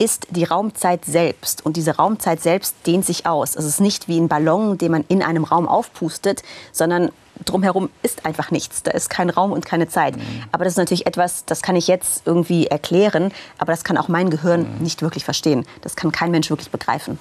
ist 0.00 0.28
die 0.30 0.44
Raumzeit 0.44 1.04
selbst. 1.04 1.64
Und 1.64 1.76
diese 1.76 1.96
Raumzeit 1.96 2.40
selbst 2.40 2.74
dehnt 2.86 3.04
sich 3.04 3.26
aus. 3.26 3.54
Es 3.54 3.66
ist 3.66 3.80
nicht 3.80 4.08
wie 4.08 4.18
ein 4.18 4.28
Ballon, 4.28 4.78
den 4.78 4.90
man 4.90 5.04
in 5.08 5.22
einem 5.22 5.44
Raum 5.44 5.68
aufpustet, 5.68 6.42
sondern 6.72 7.12
drumherum 7.44 7.90
ist 8.02 8.24
einfach 8.24 8.50
nichts. 8.50 8.82
Da 8.82 8.92
ist 8.92 9.10
kein 9.10 9.28
Raum 9.28 9.52
und 9.52 9.66
keine 9.66 9.88
Zeit. 9.88 10.16
Mhm. 10.16 10.22
Aber 10.52 10.64
das 10.64 10.72
ist 10.72 10.78
natürlich 10.78 11.06
etwas, 11.06 11.44
das 11.44 11.60
kann 11.60 11.76
ich 11.76 11.86
jetzt 11.86 12.22
irgendwie 12.26 12.66
erklären, 12.66 13.30
aber 13.58 13.72
das 13.72 13.84
kann 13.84 13.98
auch 13.98 14.08
mein 14.08 14.30
Gehirn 14.30 14.62
mhm. 14.62 14.82
nicht 14.82 15.02
wirklich 15.02 15.24
verstehen. 15.24 15.66
Das 15.82 15.96
kann 15.96 16.12
kein 16.12 16.30
Mensch 16.30 16.48
wirklich 16.48 16.70
begreifen. 16.70 17.18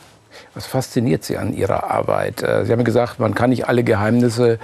Was 0.53 0.65
fasziniert 0.65 1.25
Sie 1.25 1.37
an 1.37 1.53
Ihrer 1.53 1.91
Arbeit? 1.91 2.41
Äh, 2.43 2.65
Sie 2.65 2.71
haben 2.71 2.85
gesagt, 2.85 3.19
man 3.19 3.35
kann 3.35 3.49
nicht 3.49 3.67
alle 3.67 3.83
Geheimnisse 3.83 4.57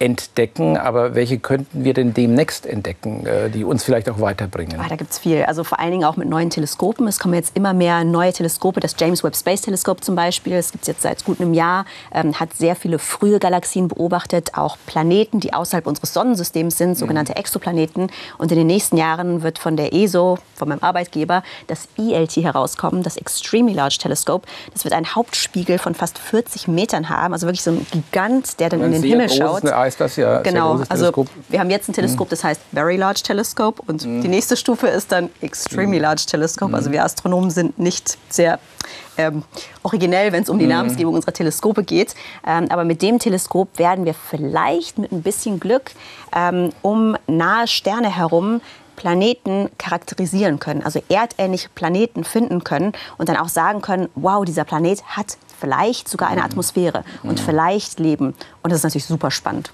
entdecken. 0.00 0.76
Aber 0.76 1.14
welche 1.14 1.38
könnten 1.38 1.84
wir 1.84 1.94
denn 1.94 2.14
demnächst 2.14 2.66
entdecken, 2.66 3.26
äh, 3.26 3.50
die 3.50 3.64
uns 3.64 3.84
vielleicht 3.84 4.08
auch 4.08 4.20
weiterbringen? 4.20 4.80
Ah, 4.80 4.88
da 4.88 4.96
gibt 4.96 5.12
es 5.12 5.18
viel. 5.18 5.44
Also 5.44 5.62
vor 5.62 5.78
allen 5.78 5.92
Dingen 5.92 6.04
auch 6.04 6.16
mit 6.16 6.28
neuen 6.28 6.50
Teleskopen. 6.50 7.06
Es 7.06 7.18
kommen 7.18 7.34
jetzt 7.34 7.56
immer 7.56 7.74
mehr 7.74 8.02
neue 8.04 8.32
Teleskope. 8.32 8.80
Das 8.80 8.96
James 8.98 9.22
Webb 9.22 9.36
Space 9.36 9.62
Teleskop 9.62 10.02
zum 10.02 10.14
Beispiel, 10.14 10.54
das 10.54 10.72
gibt 10.72 10.82
es 10.82 10.88
jetzt 10.88 11.02
seit 11.02 11.24
gut 11.24 11.40
einem 11.40 11.54
Jahr, 11.54 11.84
ähm, 12.12 12.40
hat 12.40 12.54
sehr 12.54 12.76
viele 12.76 12.98
frühe 12.98 13.38
Galaxien 13.38 13.88
beobachtet, 13.88 14.54
auch 14.54 14.78
Planeten, 14.86 15.40
die 15.40 15.52
außerhalb 15.52 15.86
unseres 15.86 16.14
Sonnensystems 16.14 16.78
sind, 16.78 16.96
sogenannte 16.96 17.32
mhm. 17.32 17.40
Exoplaneten. 17.40 18.10
Und 18.38 18.50
in 18.50 18.58
den 18.58 18.66
nächsten 18.66 18.96
Jahren 18.96 19.42
wird 19.42 19.58
von 19.58 19.76
der 19.76 19.92
ESO, 19.92 20.38
von 20.54 20.68
meinem 20.68 20.82
Arbeitgeber, 20.82 21.42
das 21.66 21.88
ELT 21.98 22.36
herauskommen, 22.36 23.02
das 23.02 23.18
Extremely 23.18 23.74
Large 23.74 23.98
Telescope. 24.00 24.48
Das 24.72 24.84
wird 24.84 24.94
einen 24.94 25.14
Hauptspiegel 25.14 25.78
von 25.78 25.94
fast 25.94 26.18
40 26.18 26.68
Metern 26.68 27.10
haben, 27.10 27.34
also 27.34 27.46
wirklich 27.46 27.62
so 27.62 27.72
ein 27.72 27.86
Gigant, 27.90 28.58
der 28.60 28.70
dann 28.70 28.80
in 28.82 28.92
den 28.92 29.02
Himmel 29.02 29.28
schaut 29.28 29.64
heißt 29.90 30.00
das 30.00 30.16
ja. 30.16 30.40
Genau, 30.40 30.80
also 30.88 31.12
wir 31.48 31.60
haben 31.60 31.70
jetzt 31.70 31.88
ein 31.88 31.92
Teleskop, 31.92 32.28
mhm. 32.28 32.30
das 32.30 32.44
heißt 32.44 32.60
Very 32.72 32.96
Large 32.96 33.22
Telescope 33.24 33.82
und 33.86 34.04
mhm. 34.04 34.22
die 34.22 34.28
nächste 34.28 34.56
Stufe 34.56 34.86
ist 34.86 35.10
dann 35.10 35.30
Extremely 35.40 35.98
mhm. 35.98 36.02
Large 36.02 36.24
Telescope. 36.26 36.74
Also 36.74 36.92
wir 36.92 37.04
Astronomen 37.04 37.50
sind 37.50 37.78
nicht 37.78 38.18
sehr 38.28 38.58
ähm, 39.16 39.42
originell, 39.82 40.32
wenn 40.32 40.42
es 40.42 40.48
um 40.48 40.58
die 40.58 40.66
Namensgebung 40.66 41.14
unserer 41.14 41.32
Teleskope 41.32 41.82
geht. 41.82 42.14
Ähm, 42.46 42.66
aber 42.70 42.84
mit 42.84 43.02
dem 43.02 43.18
Teleskop 43.18 43.78
werden 43.78 44.04
wir 44.04 44.14
vielleicht 44.14 44.98
mit 44.98 45.10
ein 45.12 45.22
bisschen 45.22 45.58
Glück 45.58 45.90
ähm, 46.34 46.70
um 46.82 47.16
nahe 47.26 47.66
Sterne 47.66 48.14
herum 48.14 48.60
Planeten 48.96 49.70
charakterisieren 49.78 50.58
können, 50.58 50.82
also 50.82 51.00
erdähnliche 51.08 51.70
Planeten 51.74 52.22
finden 52.22 52.64
können 52.64 52.92
und 53.16 53.30
dann 53.30 53.38
auch 53.38 53.48
sagen 53.48 53.80
können, 53.80 54.10
wow, 54.14 54.44
dieser 54.44 54.64
Planet 54.64 55.02
hat 55.04 55.38
vielleicht 55.60 56.08
sogar 56.08 56.28
eine 56.28 56.42
Atmosphäre 56.42 57.04
und 57.22 57.38
vielleicht 57.38 58.00
Leben. 58.00 58.34
Und 58.62 58.70
das 58.70 58.78
ist 58.78 58.84
natürlich 58.84 59.04
super 59.04 59.30
spannend. 59.30 59.70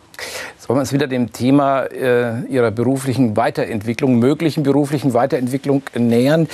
Jetzt 0.54 0.68
wollen 0.68 0.78
wir 0.78 0.80
uns 0.80 0.92
wieder 0.92 1.06
dem 1.06 1.32
Thema 1.32 1.84
äh, 1.84 2.40
Ihrer 2.48 2.70
beruflichen 2.70 3.36
Weiterentwicklung, 3.36 4.18
möglichen 4.18 4.62
beruflichen 4.62 5.14
Weiterentwicklung 5.14 5.82
nähern. 5.94 6.48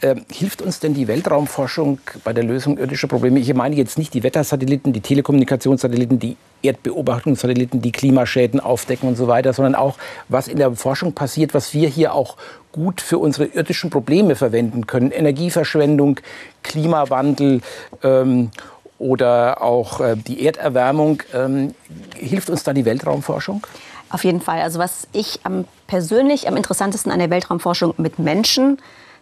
Äh, 0.00 0.16
hilft 0.30 0.62
uns 0.62 0.80
denn 0.80 0.94
die 0.94 1.08
Weltraumforschung 1.08 1.98
bei 2.24 2.32
der 2.32 2.44
Lösung 2.44 2.78
irdischer 2.78 3.08
Probleme? 3.08 3.40
Ich 3.40 3.52
meine 3.54 3.74
jetzt 3.74 3.98
nicht 3.98 4.12
die 4.14 4.22
Wettersatelliten, 4.22 4.92
die 4.92 5.00
Telekommunikationssatelliten, 5.00 6.18
die 6.18 6.36
Erdbeobachtungssatelliten, 6.62 7.80
die 7.80 7.92
Klimaschäden 7.92 8.60
aufdecken 8.60 9.08
und 9.08 9.16
so 9.16 9.28
weiter, 9.28 9.52
sondern 9.52 9.74
auch, 9.74 9.96
was 10.28 10.48
in 10.48 10.58
der 10.58 10.72
Forschung 10.72 11.12
passiert, 11.12 11.54
was 11.54 11.74
wir 11.74 11.88
hier 11.88 12.14
auch 12.14 12.36
gut 12.72 13.00
für 13.00 13.18
unsere 13.18 13.46
irdischen 13.46 13.90
Probleme 13.90 14.36
verwenden 14.36 14.86
können. 14.86 15.10
Energieverschwendung, 15.10 16.20
Klimawandel 16.62 17.62
ähm, 18.02 18.50
oder 18.98 19.62
auch 19.62 20.00
äh, 20.00 20.16
die 20.16 20.44
Erderwärmung. 20.44 21.22
Ähm, 21.34 21.74
hilft 22.14 22.50
uns 22.50 22.62
da 22.62 22.72
die 22.72 22.84
Weltraumforschung? 22.84 23.66
Auf 24.10 24.24
jeden 24.24 24.40
Fall. 24.40 24.60
Also 24.60 24.78
was 24.78 25.08
ich 25.12 25.40
am, 25.42 25.64
persönlich 25.86 26.48
am 26.48 26.56
interessantesten 26.56 27.10
an 27.12 27.18
der 27.18 27.30
Weltraumforschung 27.30 27.94
mit 27.98 28.18
Menschen 28.18 28.78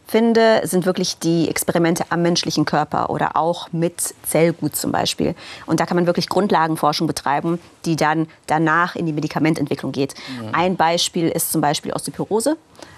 finde, 0.07 0.61
sind 0.65 0.85
wirklich 0.85 1.19
die 1.19 1.49
Experimente 1.49 2.05
am 2.11 2.23
menschlichen 2.23 2.65
Körper 2.65 3.11
oder 3.11 3.37
auch 3.37 3.73
mit 3.73 4.15
Zellgut 4.23 4.77
zum 4.77 4.93
Beispiel. 4.93 5.35
Und 5.67 5.81
da 5.81 5.87
kann 5.87 5.97
man 5.97 6.07
wirklich 6.07 6.29
Grundlagenforschung 6.29 7.07
betreiben, 7.07 7.59
die 7.87 7.97
dann 7.97 8.29
danach 8.47 8.97
in 8.97 9.07
die 9.07 9.13
Medikamententwicklung 9.13 9.93
geht. 9.93 10.15
Mhm. 10.41 10.49
Ein 10.53 10.77
Beispiel 10.77 11.29
ist 11.29 11.53
zum 11.53 11.61
Beispiel 11.61 11.93
Osteoporose 11.93 12.57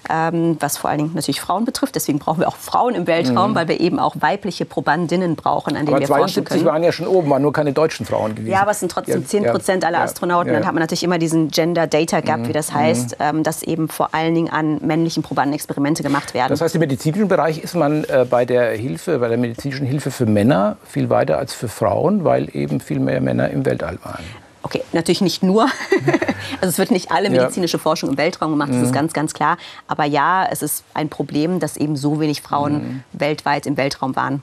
was 0.09 0.77
vor 0.77 0.89
allen 0.89 0.99
Dingen 0.99 1.11
natürlich 1.15 1.41
Frauen 1.41 1.65
betrifft. 1.65 1.95
Deswegen 1.95 2.19
brauchen 2.19 2.39
wir 2.39 2.47
auch 2.47 2.55
Frauen 2.55 2.95
im 2.95 3.07
Weltraum, 3.07 3.51
mhm. 3.51 3.55
weil 3.55 3.67
wir 3.67 3.79
eben 3.79 3.99
auch 3.99 4.15
weibliche 4.19 4.65
Probandinnen 4.65 5.35
brauchen, 5.35 5.75
an 5.75 5.85
denen 5.85 5.95
aber 5.95 5.99
wir 5.99 6.07
72 6.07 6.43
forschen 6.43 6.45
können. 6.45 6.73
waren 6.73 6.83
ja 6.83 6.91
schon 6.91 7.07
oben, 7.07 7.29
waren 7.29 7.41
nur 7.41 7.51
keine 7.51 7.73
deutschen 7.73 8.05
Frauen 8.05 8.35
gewesen. 8.35 8.51
Ja, 8.51 8.61
aber 8.61 8.71
es 8.71 8.79
sind 8.79 8.91
trotzdem 8.91 9.21
ja, 9.21 9.27
10 9.27 9.43
Prozent 9.45 9.83
ja, 9.83 9.89
aller 9.89 10.01
Astronauten. 10.01 10.47
Ja, 10.47 10.59
Dann 10.59 10.67
hat 10.67 10.73
man 10.73 10.81
natürlich 10.81 11.03
immer 11.03 11.17
diesen 11.17 11.49
Gender 11.49 11.87
Data 11.87 12.21
Gap, 12.21 12.39
mhm. 12.39 12.47
wie 12.47 12.53
das 12.53 12.73
heißt, 12.73 13.19
mhm. 13.19 13.25
ähm, 13.37 13.43
dass 13.43 13.63
eben 13.63 13.89
vor 13.89 14.13
allen 14.13 14.33
Dingen 14.33 14.49
an 14.49 14.79
männlichen 14.81 15.23
Probanden 15.23 15.53
Experimente 15.53 16.03
gemacht 16.03 16.33
werden. 16.33 16.51
Das 16.51 16.61
heißt, 16.61 16.75
im 16.75 16.79
medizinischen 16.79 17.27
Bereich 17.27 17.59
ist 17.59 17.75
man 17.75 18.03
äh, 18.05 18.25
bei 18.29 18.45
der 18.45 18.71
Hilfe, 18.71 19.19
bei 19.19 19.27
der 19.27 19.37
medizinischen 19.37 19.85
Hilfe 19.85 20.11
für 20.11 20.25
Männer 20.25 20.77
viel 20.85 21.09
weiter 21.09 21.37
als 21.37 21.53
für 21.53 21.67
Frauen, 21.67 22.23
weil 22.23 22.49
eben 22.55 22.79
viel 22.79 22.99
mehr 22.99 23.19
Männer 23.19 23.49
im 23.49 23.65
Weltall 23.65 23.99
waren. 24.03 24.23
Okay, 24.63 24.83
natürlich 24.91 25.21
nicht 25.21 25.43
nur. 25.43 25.63
also 26.61 26.69
es 26.69 26.77
wird 26.77 26.91
nicht 26.91 27.11
alle 27.11 27.29
medizinische. 27.29 27.77
Forschung 27.77 28.09
im 28.11 28.17
Weltraum 28.17 28.51
gemacht, 28.51 28.69
das 28.69 28.77
mhm. 28.77 28.83
ist 28.83 28.93
ganz, 28.93 29.13
ganz 29.13 29.33
klar. 29.33 29.57
Aber 29.87 30.05
ja, 30.05 30.47
es 30.49 30.61
ist 30.61 30.83
ein 30.93 31.09
Problem, 31.09 31.59
dass 31.59 31.77
eben 31.77 31.95
so 31.95 32.19
wenig 32.19 32.41
Frauen 32.41 32.73
mhm. 32.73 33.03
weltweit 33.13 33.65
im 33.65 33.77
Weltraum 33.77 34.15
waren. 34.15 34.41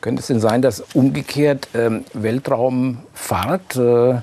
Könnte 0.00 0.20
es 0.20 0.28
denn 0.28 0.40
sein, 0.40 0.62
dass 0.62 0.82
umgekehrt 0.94 1.68
ähm, 1.74 2.04
Weltraumfahrt, 2.14 3.76
äh, 3.76 4.20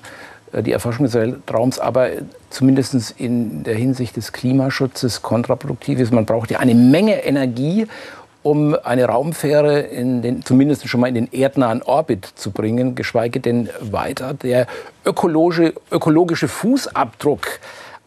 die 0.64 0.72
Erforschung 0.72 1.06
des 1.06 1.14
Weltraums, 1.14 1.78
aber 1.78 2.10
zumindest 2.50 3.14
in 3.18 3.64
der 3.64 3.76
Hinsicht 3.76 4.16
des 4.16 4.32
Klimaschutzes 4.32 5.22
kontraproduktiv 5.22 6.00
ist? 6.00 6.12
Man 6.12 6.26
braucht 6.26 6.52
ja 6.52 6.60
eine 6.60 6.74
Menge 6.74 7.24
Energie, 7.24 7.88
um 8.48 8.78
eine 8.82 9.06
Raumfähre 9.06 9.82
in 9.82 10.22
den, 10.22 10.46
zumindest 10.46 10.88
schon 10.88 11.02
mal 11.02 11.08
in 11.08 11.16
den 11.16 11.32
erdnahen 11.34 11.84
Orbit 11.84 12.26
zu 12.36 12.52
bringen, 12.52 12.96
geschweige 12.96 13.42
denn 13.42 13.70
weiter. 13.82 14.34
Der 14.34 14.68
ökologische, 15.06 15.74
ökologische 15.92 16.48
Fußabdruck 16.48 17.60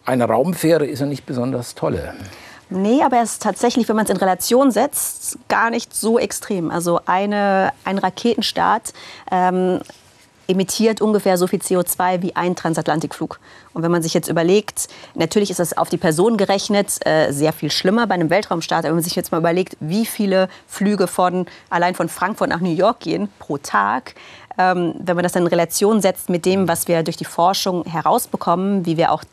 einer 0.06 0.24
Raumfähre 0.24 0.86
ist 0.86 1.00
ja 1.00 1.06
nicht 1.06 1.26
besonders 1.26 1.74
tolle. 1.74 2.14
Nee, 2.70 3.02
aber 3.02 3.18
er 3.18 3.24
ist 3.24 3.42
tatsächlich, 3.42 3.86
wenn 3.90 3.96
man 3.96 4.06
es 4.06 4.10
in 4.10 4.16
Relation 4.16 4.70
setzt, 4.70 5.38
gar 5.48 5.68
nicht 5.68 5.94
so 5.94 6.18
extrem. 6.18 6.70
Also 6.70 7.00
eine, 7.04 7.72
ein 7.84 7.98
Raketenstart 7.98 8.94
ähm, 9.30 9.80
emittiert 10.50 11.00
ungefähr 11.00 11.38
so 11.38 11.46
viel 11.46 11.60
CO2 11.60 12.22
wie 12.22 12.36
ein 12.36 12.56
Transatlantikflug. 12.56 13.40
Und 13.72 13.82
wenn 13.82 13.90
man 13.90 14.02
sich 14.02 14.14
jetzt 14.14 14.28
überlegt, 14.28 14.88
natürlich 15.14 15.50
ist 15.50 15.60
das 15.60 15.76
auf 15.76 15.88
die 15.88 15.96
Person 15.96 16.36
gerechnet 16.36 16.98
äh, 17.06 17.30
sehr 17.32 17.52
viel 17.52 17.70
schlimmer 17.70 18.06
bei 18.06 18.14
einem 18.14 18.30
Weltraumstart, 18.30 18.80
aber 18.80 18.88
wenn 18.88 18.96
man 18.96 19.04
sich 19.04 19.16
jetzt 19.16 19.32
mal 19.32 19.38
überlegt, 19.38 19.76
wie 19.80 20.06
viele 20.06 20.48
Flüge 20.66 21.06
von, 21.06 21.46
allein 21.70 21.94
von 21.94 22.08
Frankfurt 22.08 22.50
nach 22.50 22.60
New 22.60 22.74
York 22.74 23.00
gehen 23.00 23.28
pro 23.38 23.58
Tag, 23.58 24.14
ähm, 24.58 24.94
wenn 24.98 25.16
man 25.16 25.22
das 25.22 25.32
dann 25.32 25.44
in 25.44 25.48
Relation 25.48 26.00
setzt 26.00 26.28
mit 26.28 26.44
dem, 26.44 26.68
was 26.68 26.88
wir 26.88 27.02
durch 27.02 27.16
die 27.16 27.24
Forschung 27.24 27.84
herausbekommen, 27.84 28.84
wie 28.86 28.96
wir 28.96 29.12
auch 29.12 29.24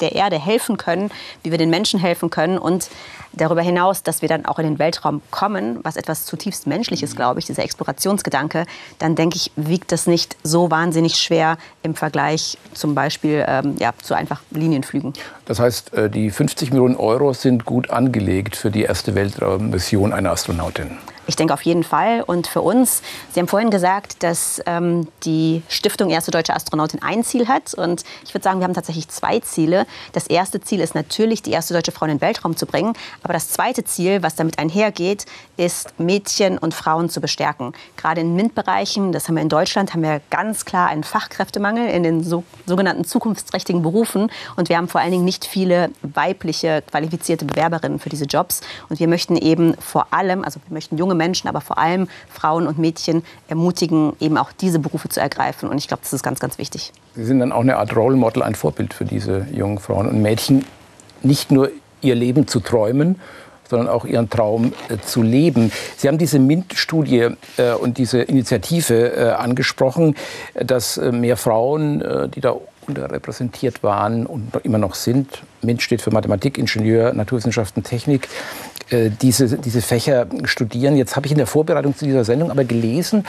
der 0.00 0.12
Erde 0.14 0.38
helfen 0.38 0.76
können, 0.76 1.10
wie 1.42 1.50
wir 1.50 1.58
den 1.58 1.70
Menschen 1.70 2.00
helfen 2.00 2.30
können 2.30 2.58
und 2.58 2.88
darüber 3.32 3.62
hinaus, 3.62 4.02
dass 4.02 4.22
wir 4.22 4.28
dann 4.28 4.44
auch 4.46 4.58
in 4.58 4.66
den 4.66 4.78
Weltraum 4.78 5.22
kommen, 5.30 5.80
was 5.82 5.96
etwas 5.96 6.24
zutiefst 6.24 6.66
Menschliches, 6.66 7.16
glaube 7.16 7.40
ich, 7.40 7.46
dieser 7.46 7.62
Explorationsgedanke, 7.62 8.66
dann 8.98 9.14
denke 9.14 9.36
ich, 9.36 9.50
wiegt 9.56 9.92
das 9.92 10.06
nicht 10.06 10.36
so 10.42 10.70
wahnsinnig 10.70 11.16
schwer 11.16 11.56
im 11.82 11.94
Vergleich 11.94 12.58
zum 12.74 12.94
Beispiel 12.94 13.44
ähm, 13.46 13.76
ja, 13.78 13.92
zu 14.02 14.14
einfach 14.14 14.40
Linienflügen. 14.50 15.14
Das 15.46 15.58
heißt, 15.58 15.94
äh, 15.94 16.10
die 16.10 16.30
50 16.30 16.70
Millionen 16.70 16.96
Euro 16.96 17.32
sind 17.32 17.64
gut 17.64 17.90
angelegt 17.90 18.56
für 18.56 18.70
die 18.70 18.82
erste 18.82 19.14
Weltraummission 19.14 20.12
einer 20.12 20.30
Astronautin. 20.30 20.98
Ich 21.26 21.36
denke 21.36 21.54
auf 21.54 21.62
jeden 21.62 21.84
Fall. 21.84 22.22
Und 22.22 22.46
für 22.46 22.62
uns, 22.62 23.02
Sie 23.30 23.40
haben 23.40 23.48
vorhin 23.48 23.70
gesagt, 23.70 24.22
dass 24.22 24.60
ähm, 24.66 25.08
die 25.24 25.62
Stiftung 25.68 26.10
Erste 26.10 26.30
Deutsche 26.30 26.54
Astronautin 26.54 27.00
ein 27.02 27.22
Ziel 27.24 27.48
hat. 27.48 27.74
Und 27.74 28.02
ich 28.24 28.34
würde 28.34 28.42
sagen, 28.42 28.58
wir 28.58 28.64
haben 28.64 28.74
tatsächlich 28.74 29.08
zwei 29.08 29.38
Ziele. 29.40 29.86
Das 30.12 30.26
erste 30.26 30.60
Ziel 30.60 30.80
ist 30.80 30.94
natürlich, 30.94 31.42
die 31.42 31.52
erste 31.52 31.74
deutsche 31.74 31.92
Frau 31.92 32.06
in 32.06 32.12
den 32.12 32.20
Weltraum 32.20 32.56
zu 32.56 32.66
bringen. 32.66 32.94
Aber 33.22 33.32
das 33.32 33.50
zweite 33.50 33.84
Ziel, 33.84 34.22
was 34.22 34.34
damit 34.34 34.58
einhergeht, 34.58 35.26
ist, 35.56 35.98
Mädchen 35.98 36.58
und 36.58 36.74
Frauen 36.74 37.08
zu 37.08 37.20
bestärken. 37.20 37.72
Gerade 37.96 38.22
in 38.22 38.34
MINT-Bereichen, 38.34 39.12
das 39.12 39.28
haben 39.28 39.36
wir 39.36 39.42
in 39.42 39.48
Deutschland, 39.48 39.94
haben 39.94 40.02
wir 40.02 40.20
ganz 40.30 40.64
klar 40.64 40.88
einen 40.88 41.04
Fachkräftemangel 41.04 41.88
in 41.88 42.02
den 42.02 42.24
so, 42.24 42.44
sogenannten 42.66 43.04
zukunftsträchtigen 43.04 43.82
Berufen. 43.82 44.30
Und 44.56 44.68
wir 44.68 44.76
haben 44.76 44.88
vor 44.88 45.00
allen 45.00 45.12
Dingen 45.12 45.24
nicht 45.24 45.44
viele 45.44 45.90
weibliche, 46.02 46.82
qualifizierte 46.82 47.44
Bewerberinnen 47.44 47.98
für 48.00 48.08
diese 48.08 48.24
Jobs. 48.24 48.60
Und 48.88 48.98
wir 48.98 49.08
möchten 49.08 49.36
eben 49.36 49.74
vor 49.78 50.08
allem, 50.10 50.44
also 50.44 50.60
wir 50.66 50.74
möchten 50.74 50.98
junge 50.98 51.11
junge 51.12 51.14
Menschen, 51.14 51.48
aber 51.48 51.60
vor 51.60 51.78
allem 51.78 52.08
Frauen 52.28 52.66
und 52.66 52.78
Mädchen 52.78 53.22
ermutigen, 53.48 54.14
eben 54.20 54.38
auch 54.38 54.52
diese 54.52 54.78
Berufe 54.78 55.08
zu 55.08 55.20
ergreifen. 55.20 55.68
Und 55.68 55.78
ich 55.78 55.88
glaube, 55.88 56.02
das 56.02 56.12
ist 56.12 56.22
ganz, 56.22 56.40
ganz 56.40 56.58
wichtig. 56.58 56.92
Sie 57.14 57.24
sind 57.24 57.40
dann 57.40 57.52
auch 57.52 57.60
eine 57.60 57.76
Art 57.76 57.94
Role 57.94 58.16
Model, 58.16 58.42
ein 58.42 58.54
Vorbild 58.54 58.94
für 58.94 59.04
diese 59.04 59.46
jungen 59.52 59.78
Frauen 59.78 60.08
und 60.08 60.20
Mädchen, 60.22 60.64
nicht 61.22 61.50
nur 61.50 61.70
ihr 62.00 62.14
Leben 62.14 62.48
zu 62.48 62.60
träumen, 62.60 63.20
sondern 63.68 63.88
auch 63.88 64.04
ihren 64.04 64.28
Traum 64.28 64.72
äh, 64.88 64.98
zu 64.98 65.22
leben. 65.22 65.72
Sie 65.96 66.08
haben 66.08 66.18
diese 66.18 66.38
MINT-Studie 66.38 67.28
äh, 67.56 67.72
und 67.74 67.98
diese 67.98 68.20
Initiative 68.20 69.12
äh, 69.16 69.30
angesprochen, 69.30 70.14
dass 70.54 70.98
äh, 70.98 71.12
mehr 71.12 71.36
Frauen, 71.36 72.02
äh, 72.02 72.28
die 72.28 72.40
da 72.40 72.56
unterrepräsentiert 72.86 73.82
waren 73.82 74.26
und 74.26 74.56
immer 74.64 74.78
noch 74.78 74.94
sind, 74.94 75.42
MINT 75.62 75.82
steht 75.82 76.02
für 76.02 76.10
Mathematik, 76.10 76.58
Ingenieur, 76.58 77.12
Naturwissenschaften, 77.12 77.82
Technik, 77.84 78.28
diese, 78.92 79.58
diese 79.58 79.82
Fächer 79.82 80.26
studieren. 80.44 80.96
Jetzt 80.96 81.16
habe 81.16 81.26
ich 81.26 81.32
in 81.32 81.38
der 81.38 81.46
Vorbereitung 81.46 81.96
zu 81.96 82.04
dieser 82.04 82.24
Sendung 82.24 82.50
aber 82.50 82.64
gelesen, 82.64 83.24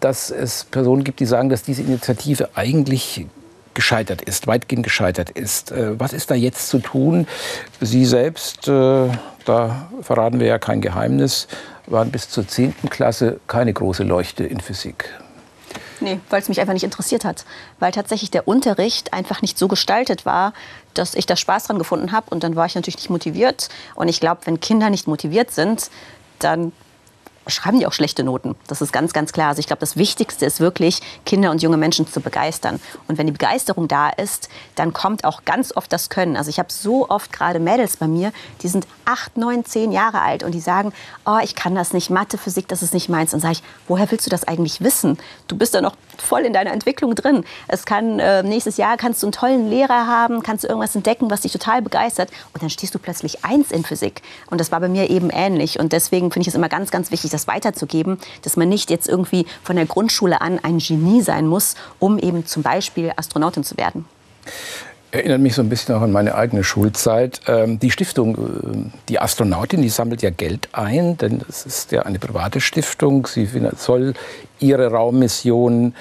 dass 0.00 0.30
es 0.30 0.64
Personen 0.64 1.04
gibt, 1.04 1.20
die 1.20 1.26
sagen, 1.26 1.48
dass 1.48 1.62
diese 1.62 1.82
Initiative 1.82 2.50
eigentlich 2.54 3.26
gescheitert 3.74 4.22
ist, 4.22 4.46
weitgehend 4.46 4.84
gescheitert 4.84 5.30
ist. 5.30 5.72
Äh, 5.72 5.98
was 5.98 6.12
ist 6.12 6.30
da 6.30 6.34
jetzt 6.34 6.68
zu 6.68 6.78
tun? 6.78 7.26
Sie 7.80 8.04
selbst, 8.04 8.68
äh, 8.68 9.08
da 9.44 9.88
verraten 10.00 10.40
wir 10.40 10.46
ja 10.46 10.58
kein 10.58 10.80
Geheimnis, 10.80 11.48
waren 11.86 12.10
bis 12.10 12.28
zur 12.30 12.46
10. 12.46 12.74
Klasse 12.88 13.40
keine 13.46 13.72
große 13.72 14.04
Leuchte 14.04 14.44
in 14.44 14.60
Physik. 14.60 15.10
Nee, 16.00 16.20
weil 16.30 16.40
es 16.42 16.48
mich 16.48 16.60
einfach 16.60 16.72
nicht 16.72 16.84
interessiert 16.84 17.24
hat. 17.24 17.44
Weil 17.78 17.92
tatsächlich 17.92 18.30
der 18.30 18.48
Unterricht 18.48 19.12
einfach 19.12 19.42
nicht 19.42 19.58
so 19.58 19.68
gestaltet 19.68 20.26
war, 20.26 20.52
dass 20.94 21.14
ich 21.14 21.26
da 21.26 21.36
Spaß 21.36 21.64
dran 21.64 21.78
gefunden 21.78 22.12
habe. 22.12 22.26
Und 22.30 22.44
dann 22.44 22.56
war 22.56 22.66
ich 22.66 22.74
natürlich 22.74 22.96
nicht 22.96 23.10
motiviert. 23.10 23.68
Und 23.94 24.08
ich 24.08 24.20
glaube, 24.20 24.42
wenn 24.44 24.60
Kinder 24.60 24.90
nicht 24.90 25.06
motiviert 25.06 25.50
sind, 25.50 25.90
dann 26.38 26.72
schreiben 27.46 27.78
die 27.78 27.86
auch 27.86 27.92
schlechte 27.92 28.24
Noten. 28.24 28.54
Das 28.66 28.80
ist 28.80 28.92
ganz, 28.92 29.12
ganz 29.12 29.32
klar. 29.32 29.48
Also 29.48 29.60
ich 29.60 29.66
glaube, 29.66 29.80
das 29.80 29.96
Wichtigste 29.96 30.46
ist 30.46 30.60
wirklich, 30.60 31.00
Kinder 31.26 31.50
und 31.50 31.62
junge 31.62 31.76
Menschen 31.76 32.06
zu 32.06 32.20
begeistern. 32.20 32.80
Und 33.08 33.18
wenn 33.18 33.26
die 33.26 33.32
Begeisterung 33.32 33.88
da 33.88 34.10
ist, 34.10 34.48
dann 34.74 34.92
kommt 34.92 35.24
auch 35.24 35.44
ganz 35.44 35.76
oft 35.76 35.92
das 35.92 36.08
Können. 36.08 36.36
Also 36.36 36.50
ich 36.50 36.58
habe 36.58 36.72
so 36.72 37.08
oft 37.08 37.32
gerade 37.32 37.58
Mädels 37.58 37.96
bei 37.96 38.08
mir, 38.08 38.32
die 38.62 38.68
sind 38.68 38.86
acht, 39.04 39.36
neun, 39.36 39.64
zehn 39.64 39.92
Jahre 39.92 40.20
alt 40.20 40.42
und 40.42 40.52
die 40.52 40.60
sagen, 40.60 40.92
oh, 41.26 41.38
ich 41.42 41.54
kann 41.54 41.74
das 41.74 41.92
nicht, 41.92 42.10
Mathe, 42.10 42.38
Physik, 42.38 42.68
das 42.68 42.82
ist 42.82 42.94
nicht 42.94 43.08
meins. 43.08 43.34
Und 43.34 43.40
sage 43.40 43.54
ich, 43.54 43.62
woher 43.88 44.10
willst 44.10 44.26
du 44.26 44.30
das 44.30 44.44
eigentlich 44.44 44.80
wissen? 44.80 45.18
Du 45.48 45.56
bist 45.56 45.74
da 45.74 45.80
noch 45.80 45.96
voll 46.22 46.42
in 46.42 46.52
deiner 46.52 46.72
Entwicklung 46.72 47.14
drin. 47.14 47.44
Es 47.68 47.84
kann 47.84 48.18
äh, 48.18 48.42
nächstes 48.42 48.76
Jahr 48.76 48.96
kannst 48.96 49.22
du 49.22 49.26
einen 49.26 49.32
tollen 49.32 49.70
Lehrer 49.70 50.06
haben, 50.06 50.42
kannst 50.42 50.64
du 50.64 50.68
irgendwas 50.68 50.94
entdecken, 50.94 51.30
was 51.30 51.42
dich 51.42 51.52
total 51.52 51.82
begeistert 51.82 52.30
und 52.52 52.62
dann 52.62 52.70
stehst 52.70 52.94
du 52.94 52.98
plötzlich 52.98 53.44
eins 53.44 53.70
in 53.70 53.84
Physik. 53.84 54.22
Und 54.50 54.60
das 54.60 54.72
war 54.72 54.80
bei 54.80 54.88
mir 54.88 55.10
eben 55.10 55.30
ähnlich. 55.30 55.78
Und 55.78 55.92
deswegen 55.92 56.30
finde 56.30 56.42
ich 56.42 56.48
es 56.48 56.54
immer 56.54 56.68
ganz, 56.68 56.90
ganz 56.90 57.10
wichtig, 57.10 57.30
das 57.30 57.46
weiterzugeben, 57.46 58.18
dass 58.42 58.56
man 58.56 58.68
nicht 58.68 58.90
jetzt 58.90 59.08
irgendwie 59.08 59.46
von 59.62 59.76
der 59.76 59.86
Grundschule 59.86 60.40
an 60.40 60.58
ein 60.62 60.78
Genie 60.78 61.22
sein 61.22 61.46
muss, 61.46 61.74
um 61.98 62.18
eben 62.18 62.46
zum 62.46 62.62
Beispiel 62.62 63.12
Astronautin 63.16 63.64
zu 63.64 63.76
werden. 63.76 64.06
Erinnert 65.14 65.42
mich 65.42 65.54
so 65.54 65.62
ein 65.62 65.68
bisschen 65.68 65.94
auch 65.94 66.00
an 66.00 66.10
meine 66.10 66.34
eigene 66.34 66.64
Schulzeit. 66.64 67.40
Ähm, 67.46 67.78
die 67.78 67.92
Stiftung, 67.92 68.34
äh, 68.34 68.90
die 69.08 69.20
Astronautin, 69.20 69.80
die 69.80 69.88
sammelt 69.88 70.22
ja 70.22 70.30
Geld 70.30 70.68
ein, 70.72 71.16
denn 71.16 71.40
es 71.48 71.64
ist 71.64 71.92
ja 71.92 72.02
eine 72.02 72.18
private 72.18 72.60
Stiftung. 72.60 73.24
Sie 73.28 73.48
soll 73.76 74.14
ihre 74.58 74.88
Raummission 74.88 75.94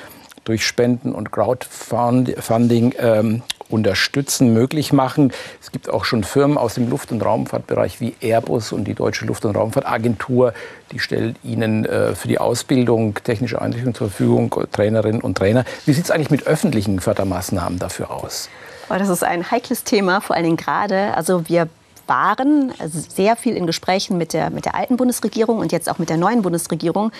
durch 0.46 0.65
Spenden 0.65 1.13
und 1.13 1.32
Crowdfunding 1.32 2.96
ähm, 2.98 3.43
unterstützen, 3.70 4.51
möglich 4.51 4.91
machen. 4.93 5.32
Es 5.62 5.72
gibt 5.72 5.91
auch 5.91 6.05
schon 6.05 6.24
Firmen 6.24 6.58
aus 6.58 6.74
dem 6.74 6.89
Luft- 6.89 7.12
und 7.12 7.24
Raumfahrtbereich 7.24 8.01
wie 8.01 8.15
Airbus 8.20 8.72
und 8.72 8.86
die 8.86 8.96
Deutsche 8.96 9.27
Luft- 9.27 9.46
und 9.46 9.55
Raumfahrtagentur, 9.55 10.55
die 10.91 10.98
stellen 10.98 11.36
Ihnen 11.43 11.86
äh, 11.86 12.15
für 12.15 12.27
die 12.27 12.39
Ausbildung 12.39 13.13
technische 13.24 13.62
Einrichtungen 13.62 13.93
zur 13.93 14.10
Verfügung, 14.10 14.55
Trainerinnen 14.72 15.22
und 15.22 15.38
Trainer. 15.38 15.65
Wie 15.86 15.93
sieht 15.93 16.05
es 16.05 16.10
eigentlich 16.10 16.32
mit 16.32 16.48
öffentlichen 16.48 17.00
Fördermaßnahmen 17.00 17.77
dafür 17.77 18.10
aus? 18.10 18.50
Oh, 18.93 18.97
das 19.00 19.09
ist 19.09 19.23
ein 19.23 19.50
heikles 19.50 19.83
Thema, 19.83 20.21
vor 20.21 20.35
allen 20.35 20.45
Dingen 20.45 20.57
gerade. 20.57 21.15
Also 21.15 21.50
wir 21.50 21.67
waren 22.05 22.71
sehr 22.89 23.35
viel 23.35 23.55
in 23.55 23.65
Gesprächen 23.65 24.17
mit 24.17 24.33
der, 24.33 24.51
mit 24.51 24.65
der 24.65 24.75
alten 24.75 24.97
Bundesregierung 24.97 25.57
und 25.57 25.71
jetzt 25.71 25.89
auch 25.89 25.97
mit 25.97 26.09
der 26.09 26.17
neuen 26.17 26.43
Bundesregierung. 26.43 27.12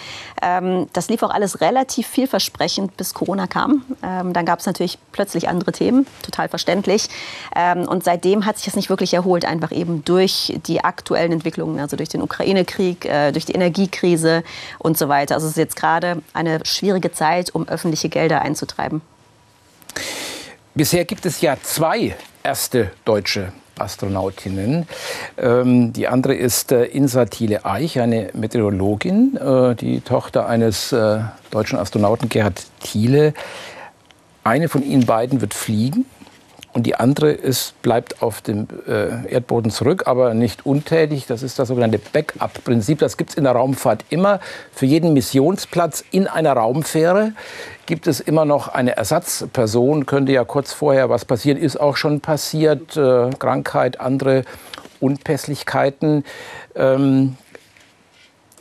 Ähm, 0.42 0.88
das 0.94 1.10
lief 1.10 1.24
auch 1.24 1.32
alles 1.32 1.62
relativ 1.62 2.06
vielversprechend, 2.06 2.96
bis 2.96 3.16
Corona 3.16 3.48
kam. 3.48 3.86
Ähm, 4.04 4.34
dann 4.34 4.46
gab 4.46 4.60
es 4.60 4.68
natürlich 4.68 5.00
plötzlich 5.14 5.48
andere 5.48 5.72
Themen, 5.72 6.06
total 6.22 6.48
verständlich. 6.48 7.08
Ähm, 7.56 7.88
und 7.88 8.04
seitdem 8.04 8.46
hat 8.46 8.58
sich 8.58 8.66
das 8.66 8.76
nicht 8.76 8.90
wirklich 8.90 9.14
erholt, 9.16 9.46
einfach 9.46 9.72
eben 9.72 10.06
durch 10.06 10.54
die 10.68 10.84
aktuellen 10.84 11.32
Entwicklungen, 11.32 11.80
also 11.80 11.98
durch 11.98 12.10
den 12.10 12.22
Ukraine-Krieg, 12.22 13.06
äh, 13.06 13.32
durch 13.32 13.46
die 13.46 13.54
Energiekrise 13.54 14.44
und 14.78 14.96
so 14.96 15.10
weiter. 15.10 15.36
Also 15.36 15.48
es 15.48 15.52
ist 15.54 15.58
jetzt 15.58 15.76
gerade 15.76 16.22
eine 16.34 16.64
schwierige 16.66 17.12
Zeit, 17.14 17.56
um 17.56 17.68
öffentliche 17.68 18.10
Gelder 18.10 18.44
einzutreiben. 18.44 19.02
Bisher 20.76 21.06
gibt 21.06 21.28
es 21.28 21.42
ja 21.42 21.56
zwei 21.62 22.16
erste 22.42 22.90
deutsche 23.06 23.54
Astronautinnen. 23.78 24.88
Ähm, 25.38 25.94
die 25.94 26.08
andere 26.08 26.34
ist 26.34 26.72
äh, 26.72 26.86
Insa 26.86 27.26
Thiele-Eich, 27.26 28.00
eine 28.00 28.32
Meteorologin, 28.34 29.38
äh, 29.38 29.76
die 29.76 30.02
Tochter 30.02 30.48
eines 30.48 30.92
äh, 30.92 31.20
deutschen 31.52 31.78
Astronauten 31.78 32.28
Gerhard 32.28 32.66
Thiele. 32.80 33.36
Eine 34.44 34.68
von 34.68 34.84
ihnen 34.84 35.06
beiden 35.06 35.42
wird 35.42 35.54
fliegen 35.54 36.06
und 36.74 36.88
die 36.88 36.96
andere 36.96 37.32
ist, 37.32 37.80
bleibt 37.84 38.22
auf 38.24 38.42
dem 38.42 38.68
äh, 38.88 39.32
Erdboden 39.32 39.72
zurück, 39.72 40.04
aber 40.08 40.34
nicht 40.34 40.66
untätig. 40.66 41.28
Das 41.28 41.44
ist 41.44 41.60
das 41.60 41.68
sogenannte 41.68 42.00
Backup-Prinzip. 42.00 42.98
Das 42.98 43.16
gibt 43.18 43.30
es 43.30 43.36
in 43.38 43.44
der 43.44 43.54
Raumfahrt 43.54 44.06
immer. 44.10 44.40
Für 44.72 44.88
jeden 44.88 45.14
Missionsplatz 45.14 46.04
in 46.10 46.28
einer 46.28 46.54
Raumfähre 46.54 47.34
gibt 47.86 48.08
es 48.08 48.20
immer 48.20 48.46
noch 48.46 48.70
eine 48.70 48.98
Ersatzperson. 48.98 50.08
Könnte 50.08 50.32
ja 50.32 50.44
kurz 50.46 50.74
vorher 50.74 51.10
was 51.10 51.26
passieren, 51.26 51.60
ist 51.60 51.80
auch 51.80 51.96
schon 51.96 52.22
passiert. 52.22 52.98
Äh, 52.98 53.30
Krankheit, 53.38 54.00
andere 54.00 54.44
Unpässlichkeiten. 55.00 56.26
Ähm, 56.76 57.38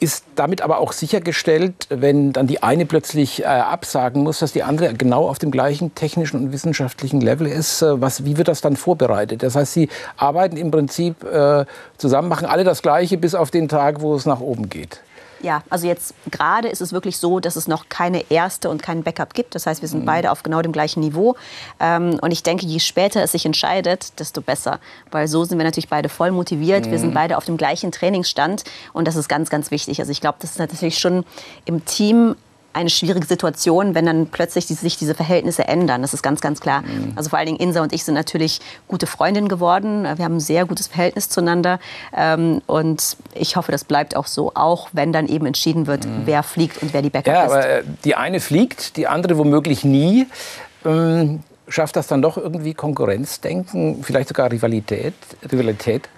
ist 0.02 0.24
damit 0.34 0.62
aber 0.62 0.78
auch 0.78 0.92
sichergestellt, 0.92 1.86
wenn 1.88 2.32
dann 2.32 2.48
die 2.48 2.62
eine 2.62 2.86
plötzlich 2.86 3.42
äh, 3.42 3.46
absagen 3.46 4.24
muss, 4.24 4.40
dass 4.40 4.52
die 4.52 4.64
andere 4.64 4.94
genau 4.94 5.28
auf 5.28 5.38
dem 5.38 5.52
gleichen 5.52 5.94
technischen 5.94 6.38
und 6.38 6.52
wissenschaftlichen 6.52 7.20
Level 7.20 7.46
ist. 7.46 7.82
Äh, 7.82 8.00
was, 8.00 8.24
wie 8.24 8.36
wird 8.36 8.48
das 8.48 8.60
dann 8.60 8.76
vorbereitet? 8.76 9.42
Das 9.44 9.54
heißt, 9.54 9.72
Sie 9.72 9.88
arbeiten 10.16 10.56
im 10.56 10.72
Prinzip 10.72 11.22
äh, 11.24 11.64
zusammen, 11.98 12.28
machen 12.28 12.46
alle 12.46 12.64
das 12.64 12.82
Gleiche 12.82 13.16
bis 13.16 13.36
auf 13.36 13.52
den 13.52 13.68
Tag, 13.68 14.00
wo 14.00 14.14
es 14.14 14.26
nach 14.26 14.40
oben 14.40 14.68
geht. 14.68 15.00
Ja, 15.42 15.62
also 15.70 15.86
jetzt 15.86 16.14
gerade 16.30 16.68
ist 16.68 16.80
es 16.80 16.92
wirklich 16.92 17.18
so, 17.18 17.40
dass 17.40 17.56
es 17.56 17.66
noch 17.66 17.88
keine 17.88 18.30
erste 18.30 18.70
und 18.70 18.82
kein 18.82 19.02
Backup 19.02 19.34
gibt. 19.34 19.54
Das 19.54 19.66
heißt, 19.66 19.82
wir 19.82 19.88
sind 19.88 20.02
mhm. 20.02 20.06
beide 20.06 20.30
auf 20.30 20.42
genau 20.42 20.62
dem 20.62 20.72
gleichen 20.72 21.00
Niveau. 21.00 21.36
Ähm, 21.80 22.18
und 22.22 22.30
ich 22.30 22.42
denke, 22.42 22.64
je 22.64 22.78
später 22.78 23.22
es 23.22 23.32
sich 23.32 23.44
entscheidet, 23.44 24.18
desto 24.20 24.40
besser. 24.40 24.78
Weil 25.10 25.26
so 25.26 25.44
sind 25.44 25.58
wir 25.58 25.64
natürlich 25.64 25.88
beide 25.88 26.08
voll 26.08 26.30
motiviert. 26.30 26.86
Mhm. 26.86 26.90
Wir 26.92 26.98
sind 26.98 27.10
mhm. 27.10 27.14
beide 27.14 27.36
auf 27.36 27.44
dem 27.44 27.56
gleichen 27.56 27.90
Trainingsstand. 27.90 28.64
Und 28.92 29.08
das 29.08 29.16
ist 29.16 29.28
ganz, 29.28 29.50
ganz 29.50 29.70
wichtig. 29.70 29.98
Also 30.00 30.12
ich 30.12 30.20
glaube, 30.20 30.38
das 30.40 30.52
ist 30.52 30.58
natürlich 30.58 30.98
schon 30.98 31.24
im 31.64 31.84
Team 31.84 32.36
eine 32.72 32.90
schwierige 32.90 33.26
Situation, 33.26 33.94
wenn 33.94 34.06
dann 34.06 34.26
plötzlich 34.26 34.66
die, 34.66 34.74
sich 34.74 34.96
diese 34.96 35.14
Verhältnisse 35.14 35.68
ändern. 35.68 36.02
Das 36.02 36.14
ist 36.14 36.22
ganz, 36.22 36.40
ganz 36.40 36.60
klar. 36.60 36.82
Mhm. 36.82 37.12
Also 37.16 37.30
vor 37.30 37.38
allen 37.38 37.46
Dingen 37.46 37.58
Insa 37.58 37.82
und 37.82 37.92
ich 37.92 38.04
sind 38.04 38.14
natürlich 38.14 38.60
gute 38.88 39.06
Freundinnen 39.06 39.48
geworden. 39.48 40.04
Wir 40.04 40.24
haben 40.24 40.36
ein 40.36 40.40
sehr 40.40 40.64
gutes 40.64 40.86
Verhältnis 40.86 41.28
zueinander. 41.28 41.78
Ähm, 42.16 42.62
und 42.66 43.16
ich 43.34 43.56
hoffe, 43.56 43.72
das 43.72 43.84
bleibt 43.84 44.16
auch 44.16 44.26
so, 44.26 44.52
auch 44.54 44.88
wenn 44.92 45.12
dann 45.12 45.28
eben 45.28 45.46
entschieden 45.46 45.86
wird, 45.86 46.06
mhm. 46.06 46.22
wer 46.24 46.42
fliegt 46.42 46.82
und 46.82 46.92
wer 46.92 47.02
die 47.02 47.10
Backup 47.10 47.34
ja, 47.34 47.44
ist. 47.44 47.52
Aber 47.52 47.68
äh, 47.68 47.82
die 48.04 48.14
eine 48.14 48.40
fliegt, 48.40 48.96
die 48.96 49.06
andere 49.06 49.38
womöglich 49.38 49.84
nie. 49.84 50.26
Ähm, 50.84 51.40
schafft 51.68 51.96
das 51.96 52.06
dann 52.06 52.22
doch 52.22 52.36
irgendwie 52.36 52.74
Konkurrenzdenken, 52.74 54.02
vielleicht 54.02 54.28
sogar 54.28 54.50
Rivalität? 54.50 55.14
Rivalität? 55.50 56.08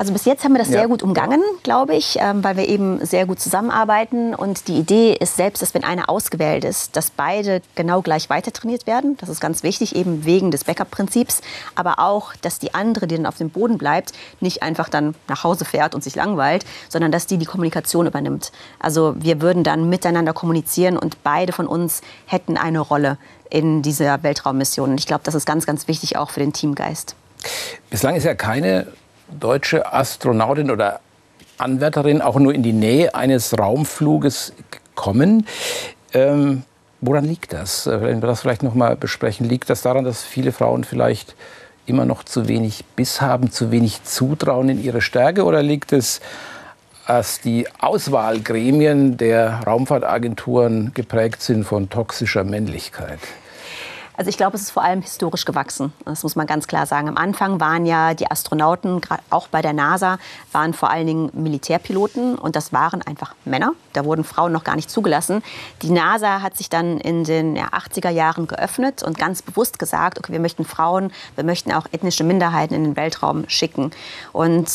Also 0.00 0.14
bis 0.14 0.24
jetzt 0.24 0.44
haben 0.44 0.52
wir 0.52 0.58
das 0.58 0.70
ja. 0.70 0.78
sehr 0.78 0.88
gut 0.88 1.02
umgangen, 1.02 1.42
glaube 1.62 1.94
ich, 1.94 2.16
ähm, 2.18 2.42
weil 2.42 2.56
wir 2.56 2.66
eben 2.66 3.04
sehr 3.04 3.26
gut 3.26 3.38
zusammenarbeiten. 3.38 4.34
Und 4.34 4.66
die 4.66 4.78
Idee 4.78 5.12
ist 5.12 5.36
selbst, 5.36 5.60
dass 5.60 5.74
wenn 5.74 5.84
einer 5.84 6.08
ausgewählt 6.08 6.64
ist, 6.64 6.96
dass 6.96 7.10
beide 7.10 7.60
genau 7.74 8.00
gleich 8.00 8.30
weiter 8.30 8.50
trainiert 8.50 8.86
werden. 8.86 9.18
Das 9.18 9.28
ist 9.28 9.42
ganz 9.42 9.62
wichtig, 9.62 9.94
eben 9.94 10.24
wegen 10.24 10.50
des 10.52 10.64
Backup-Prinzips. 10.64 11.42
Aber 11.74 11.98
auch, 11.98 12.34
dass 12.36 12.58
die 12.58 12.72
andere, 12.72 13.08
die 13.08 13.16
dann 13.16 13.26
auf 13.26 13.36
dem 13.36 13.50
Boden 13.50 13.76
bleibt, 13.76 14.14
nicht 14.40 14.62
einfach 14.62 14.88
dann 14.88 15.14
nach 15.28 15.44
Hause 15.44 15.66
fährt 15.66 15.94
und 15.94 16.02
sich 16.02 16.16
langweilt, 16.16 16.64
sondern 16.88 17.12
dass 17.12 17.26
die 17.26 17.36
die 17.36 17.44
Kommunikation 17.44 18.06
übernimmt. 18.06 18.52
Also 18.78 19.16
wir 19.18 19.42
würden 19.42 19.64
dann 19.64 19.90
miteinander 19.90 20.32
kommunizieren 20.32 20.96
und 20.96 21.22
beide 21.22 21.52
von 21.52 21.66
uns 21.66 22.00
hätten 22.24 22.56
eine 22.56 22.80
Rolle 22.80 23.18
in 23.50 23.82
dieser 23.82 24.22
Weltraummission. 24.22 24.92
Und 24.92 24.98
ich 24.98 25.06
glaube, 25.06 25.24
das 25.24 25.34
ist 25.34 25.44
ganz, 25.44 25.66
ganz 25.66 25.88
wichtig 25.88 26.16
auch 26.16 26.30
für 26.30 26.40
den 26.40 26.54
Teamgeist. 26.54 27.16
Bislang 27.90 28.14
ist 28.16 28.24
ja 28.24 28.34
keine 28.34 28.86
deutsche 29.38 29.92
Astronautin 29.92 30.70
oder 30.70 31.00
Anwärterin 31.58 32.22
auch 32.22 32.38
nur 32.38 32.54
in 32.54 32.62
die 32.62 32.72
Nähe 32.72 33.14
eines 33.14 33.58
Raumfluges 33.58 34.52
gekommen. 34.70 35.46
Ähm, 36.12 36.62
woran 37.00 37.24
liegt 37.24 37.52
das? 37.52 37.86
Äh, 37.86 38.00
wenn 38.00 38.22
wir 38.22 38.26
das 38.26 38.40
vielleicht 38.40 38.62
noch 38.62 38.74
mal 38.74 38.96
besprechen, 38.96 39.48
liegt 39.48 39.70
das 39.70 39.82
daran, 39.82 40.04
dass 40.04 40.22
viele 40.24 40.52
Frauen 40.52 40.84
vielleicht 40.84 41.34
immer 41.86 42.06
noch 42.06 42.24
zu 42.24 42.48
wenig 42.48 42.84
Biss 42.96 43.20
haben, 43.20 43.50
zu 43.50 43.70
wenig 43.70 44.04
Zutrauen 44.04 44.68
in 44.68 44.82
ihre 44.82 45.00
Stärke? 45.00 45.44
Oder 45.44 45.62
liegt 45.62 45.92
es, 45.92 46.20
dass 47.06 47.40
die 47.40 47.66
Auswahlgremien 47.80 49.16
der 49.16 49.62
Raumfahrtagenturen 49.66 50.92
geprägt 50.94 51.42
sind 51.42 51.64
von 51.64 51.90
toxischer 51.90 52.44
Männlichkeit? 52.44 53.18
Also 54.20 54.28
ich 54.28 54.36
glaube, 54.36 54.54
es 54.54 54.64
ist 54.64 54.70
vor 54.72 54.84
allem 54.84 55.00
historisch 55.00 55.46
gewachsen. 55.46 55.94
Das 56.04 56.24
muss 56.24 56.36
man 56.36 56.46
ganz 56.46 56.66
klar 56.66 56.84
sagen. 56.84 57.08
Am 57.08 57.16
Anfang 57.16 57.58
waren 57.58 57.86
ja 57.86 58.12
die 58.12 58.30
Astronauten, 58.30 59.00
auch 59.30 59.48
bei 59.48 59.62
der 59.62 59.72
NASA, 59.72 60.18
waren 60.52 60.74
vor 60.74 60.90
allen 60.90 61.06
Dingen 61.06 61.30
Militärpiloten 61.32 62.34
und 62.34 62.54
das 62.54 62.70
waren 62.70 63.00
einfach 63.00 63.34
Männer. 63.46 63.72
Da 63.94 64.04
wurden 64.04 64.22
Frauen 64.22 64.52
noch 64.52 64.62
gar 64.62 64.76
nicht 64.76 64.90
zugelassen. 64.90 65.42
Die 65.80 65.88
NASA 65.88 66.42
hat 66.42 66.58
sich 66.58 66.68
dann 66.68 66.98
in 66.98 67.24
den 67.24 67.56
ja, 67.56 67.68
80er 67.68 68.10
Jahren 68.10 68.46
geöffnet 68.46 69.02
und 69.02 69.16
ganz 69.16 69.40
bewusst 69.40 69.78
gesagt, 69.78 70.18
okay, 70.18 70.32
wir 70.34 70.40
möchten 70.40 70.66
Frauen, 70.66 71.12
wir 71.34 71.44
möchten 71.44 71.72
auch 71.72 71.86
ethnische 71.90 72.22
Minderheiten 72.22 72.74
in 72.74 72.84
den 72.84 72.96
Weltraum 72.96 73.48
schicken. 73.48 73.90
Und 74.34 74.68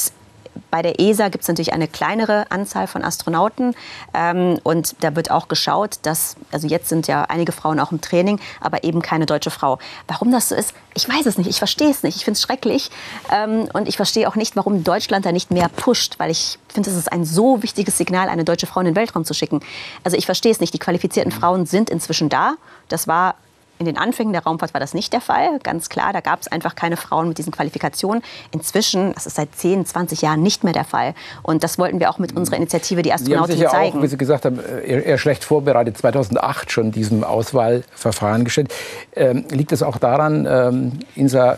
bei 0.71 0.81
der 0.81 0.99
ESA 0.99 1.29
gibt 1.29 1.43
es 1.43 1.47
natürlich 1.47 1.73
eine 1.73 1.87
kleinere 1.87 2.45
Anzahl 2.49 2.87
von 2.87 3.03
Astronauten. 3.03 3.75
Ähm, 4.13 4.59
und 4.63 4.95
da 5.01 5.15
wird 5.15 5.31
auch 5.31 5.47
geschaut, 5.47 5.99
dass, 6.03 6.35
also 6.51 6.67
jetzt 6.67 6.89
sind 6.89 7.07
ja 7.07 7.23
einige 7.23 7.51
Frauen 7.51 7.79
auch 7.79 7.91
im 7.91 8.01
Training, 8.01 8.39
aber 8.61 8.83
eben 8.83 9.01
keine 9.01 9.25
deutsche 9.25 9.51
Frau. 9.51 9.79
Warum 10.07 10.31
das 10.31 10.49
so 10.49 10.55
ist, 10.55 10.73
ich 10.93 11.07
weiß 11.07 11.25
es 11.25 11.37
nicht. 11.37 11.49
Ich 11.49 11.57
verstehe 11.57 11.89
es 11.89 12.03
nicht. 12.03 12.15
Ich 12.15 12.25
finde 12.25 12.37
es 12.37 12.41
schrecklich. 12.41 12.89
Ähm, 13.31 13.69
und 13.73 13.87
ich 13.87 13.97
verstehe 13.97 14.27
auch 14.27 14.35
nicht, 14.35 14.55
warum 14.55 14.83
Deutschland 14.83 15.25
da 15.25 15.31
nicht 15.31 15.51
mehr 15.51 15.69
pusht, 15.69 16.19
weil 16.19 16.31
ich 16.31 16.57
finde, 16.69 16.89
es 16.89 16.95
ist 16.95 17.11
ein 17.11 17.25
so 17.25 17.63
wichtiges 17.63 17.97
Signal, 17.97 18.29
eine 18.29 18.43
deutsche 18.43 18.67
Frau 18.67 18.79
in 18.79 18.85
den 18.85 18.95
Weltraum 18.95 19.25
zu 19.25 19.33
schicken. 19.33 19.61
Also 20.03 20.17
ich 20.17 20.25
verstehe 20.25 20.51
es 20.51 20.59
nicht. 20.59 20.73
Die 20.73 20.79
qualifizierten 20.79 21.31
Frauen 21.31 21.65
sind 21.65 21.89
inzwischen 21.89 22.29
da. 22.29 22.55
Das 22.87 23.07
war 23.07 23.35
in 23.77 23.85
den 23.85 23.97
Anfängen 23.97 24.33
der 24.33 24.43
Raumfahrt 24.43 24.73
war 24.73 24.79
das 24.79 24.93
nicht 24.93 25.11
der 25.13 25.21
Fall, 25.21 25.59
ganz 25.63 25.89
klar. 25.89 26.13
Da 26.13 26.21
gab 26.21 26.41
es 26.41 26.47
einfach 26.47 26.75
keine 26.75 26.97
Frauen 26.97 27.27
mit 27.27 27.37
diesen 27.37 27.51
Qualifikationen. 27.51 28.23
Inzwischen, 28.51 29.13
das 29.13 29.25
ist 29.25 29.35
seit 29.35 29.53
10, 29.55 29.85
20 29.85 30.21
Jahren 30.21 30.41
nicht 30.41 30.63
mehr 30.63 30.73
der 30.73 30.85
Fall. 30.85 31.13
Und 31.43 31.63
das 31.63 31.77
wollten 31.77 31.99
wir 31.99 32.09
auch 32.09 32.17
mit 32.17 32.35
unserer 32.35 32.57
Initiative 32.57 33.01
Die 33.01 33.11
Astronauten 33.11 33.47
Sie 33.47 33.51
haben 33.51 33.57
sich 33.57 33.63
ja 33.63 33.69
zeigen. 33.69 33.97
Auch, 33.99 34.03
wie 34.03 34.07
Sie 34.07 34.17
gesagt 34.17 34.45
haben, 34.45 34.59
eher 34.85 35.17
schlecht 35.17 35.43
vorbereitet, 35.43 35.97
2008 35.97 36.71
schon 36.71 36.91
diesem 36.91 37.23
Auswahlverfahren 37.23 38.45
gestellt. 38.45 38.73
Ähm, 39.15 39.45
liegt 39.49 39.71
es 39.71 39.83
auch 39.83 39.97
daran, 39.97 40.47
ähm, 40.49 40.99
Insa 41.15 41.57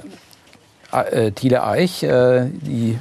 äh, 0.91 1.31
Thiele 1.31 1.63
Eich, 1.63 2.03
äh, 2.03 2.45
die 2.45 2.97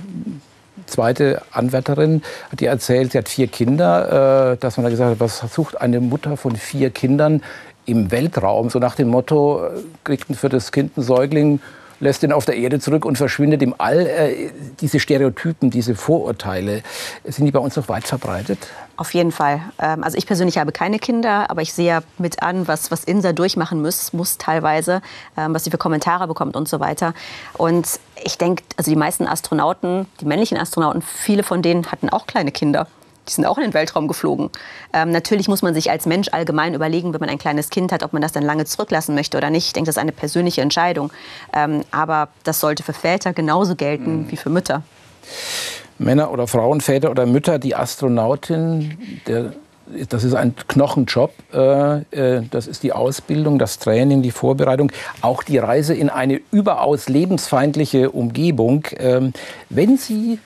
zweite 0.87 1.43
Anwärterin, 1.51 2.23
hat 2.51 2.61
ihr 2.61 2.71
erzählt, 2.71 3.13
sie 3.13 3.19
hat 3.19 3.29
vier 3.29 3.49
Kinder, 3.49 4.53
äh, 4.53 4.57
dass 4.57 4.77
man 4.77 4.85
da 4.85 4.91
gesagt 4.91 5.11
hat, 5.13 5.21
was 5.21 5.39
sucht 5.53 5.81
eine 5.81 6.01
Mutter 6.01 6.37
von 6.37 6.57
vier 6.57 6.91
Kindern 6.91 7.43
im 7.87 8.11
Weltraum, 8.11 8.69
so 8.71 8.79
nach 8.79 8.95
dem 8.95 9.09
Motto, 9.09 9.65
äh, 9.65 9.71
kriegt 10.05 10.35
für 10.37 10.49
das 10.49 10.73
Kind 10.73 10.93
einen 10.97 11.05
Säugling, 11.05 11.61
lässt 12.01 12.23
ihn 12.23 12.33
auf 12.33 12.45
der 12.45 12.57
Erde 12.57 12.79
zurück 12.81 13.05
und 13.05 13.17
verschwindet 13.17 13.63
im 13.63 13.75
All. 13.79 14.07
Äh, 14.07 14.51
diese 14.81 15.01
Stereotypen, 15.01 15.71
diese 15.71 15.95
Vorurteile, 15.95 16.83
sind 17.25 17.47
die 17.47 17.53
bei 17.53 17.59
uns 17.59 17.77
noch 17.77 17.89
weit 17.89 18.05
verbreitet? 18.05 18.59
Auf 18.97 19.15
jeden 19.15 19.33
Fall. 19.33 19.61
Ähm, 19.79 20.03
also 20.05 20.17
ich 20.19 20.27
persönlich 20.27 20.59
habe 20.59 20.73
keine 20.73 20.99
Kinder, 20.99 21.51
aber 21.51 21.63
ich 21.63 21.73
sehe 21.73 21.87
ja 21.87 22.01
mit 22.19 22.43
an, 22.43 22.69
was, 22.69 22.91
was 22.91 23.05
Insa 23.05 23.33
durchmachen 23.33 23.81
muss, 23.81 24.13
muss 24.13 24.39
teilweise, 24.39 25.03
ähm, 25.37 25.55
was 25.55 25.65
sie 25.65 25.71
für 25.71 25.79
Kommentare 25.79 26.27
bekommt 26.27 26.57
und 26.57 26.69
so 26.69 26.81
weiter. 26.81 27.15
Und 27.55 28.01
ich 28.25 28.39
denke, 28.39 28.63
also 28.77 28.91
die 28.91 28.97
meisten 28.97 29.27
Astronauten, 29.27 30.07
die 30.21 30.25
männlichen 30.25 30.59
Astronauten, 30.59 31.03
viele 31.03 31.43
von 31.43 31.63
denen 31.63 31.91
hatten 31.91 32.09
auch 32.09 32.27
kleine 32.27 32.53
Kinder. 32.53 32.89
Die 33.29 33.33
sind 33.33 33.47
auch 33.47 33.59
in 33.59 33.65
den 33.65 33.75
Weltraum 33.75 34.09
geflogen. 34.09 34.51
Ähm, 34.93 35.11
natürlich 35.11 35.49
muss 35.49 35.63
man 35.63 35.75
sich 35.75 35.91
als 35.91 36.07
Mensch 36.07 36.29
allgemein 36.33 36.75
überlegen, 36.75 37.13
wenn 37.13 37.21
man 37.21 37.29
ein 37.29 37.39
kleines 37.39 37.71
Kind 37.71 37.93
hat, 37.93 38.03
ob 38.03 38.13
man 38.13 38.23
das 38.23 38.33
dann 38.33 38.43
lange 38.43 38.65
zurücklassen 38.65 39.15
möchte 39.15 39.37
oder 39.37 39.51
nicht. 39.51 39.67
Ich 39.67 39.73
denke, 39.73 39.87
das 39.87 39.97
ist 39.97 40.03
eine 40.03 40.13
persönliche 40.13 40.61
Entscheidung. 40.61 41.13
Ähm, 41.53 41.83
aber 41.91 42.29
das 42.45 42.61
sollte 42.61 42.83
für 42.83 42.93
Väter 42.93 43.33
genauso 43.33 43.75
gelten 43.77 44.23
mhm. 44.23 44.31
wie 44.31 44.37
für 44.37 44.51
Mütter. 44.51 44.83
Männer 45.99 46.31
oder 46.31 46.47
Frauen, 46.47 46.81
Väter 46.81 47.11
oder 47.11 47.27
Mütter, 47.27 47.59
die 47.59 47.75
Astronautin, 47.75 49.21
der 49.27 49.53
das 50.09 50.25
ist 50.25 50.35
ein 50.35 50.55
Knochenjob. 50.69 51.33
Äh, 51.53 52.01
äh, 52.11 52.43
das 52.51 52.67
ist 52.67 52.83
die 52.83 52.93
Ausbildung, 52.93 53.59
das 53.59 53.79
Training, 53.79 54.23
die 54.23 54.31
Vorbereitung, 54.31 54.91
auch 55.21 55.43
die 55.43 55.59
Reise 55.59 55.95
in 55.95 56.11
eine 56.11 56.41
überaus 56.51 57.09
lebensfeindliche 57.09 58.11
Umgebung. 58.11 58.87
Ähm, 58.99 59.33
wenn 59.69 59.97
Sie 59.97 60.41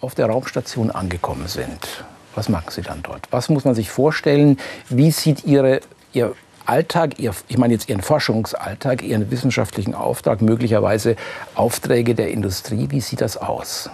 auf 0.00 0.14
der 0.14 0.26
Raumstation 0.26 0.90
angekommen 0.90 1.48
sind, 1.48 2.04
was 2.34 2.48
machen 2.48 2.70
Sie 2.70 2.82
dann 2.82 3.02
dort? 3.02 3.28
Was 3.30 3.48
muss 3.48 3.64
man 3.64 3.74
sich 3.74 3.90
vorstellen? 3.90 4.58
Wie 4.88 5.10
sieht 5.10 5.44
Ihre, 5.44 5.80
Ihr 6.12 6.34
Alltag, 6.66 7.18
Ihr, 7.18 7.34
ich 7.48 7.58
meine 7.58 7.74
jetzt 7.74 7.88
Ihren 7.88 8.02
Forschungsalltag, 8.02 9.02
Ihren 9.02 9.30
wissenschaftlichen 9.30 9.94
Auftrag, 9.94 10.40
möglicherweise 10.40 11.16
Aufträge 11.54 12.14
der 12.14 12.30
Industrie, 12.30 12.86
wie 12.90 13.00
sieht 13.00 13.20
das 13.20 13.36
aus? 13.36 13.90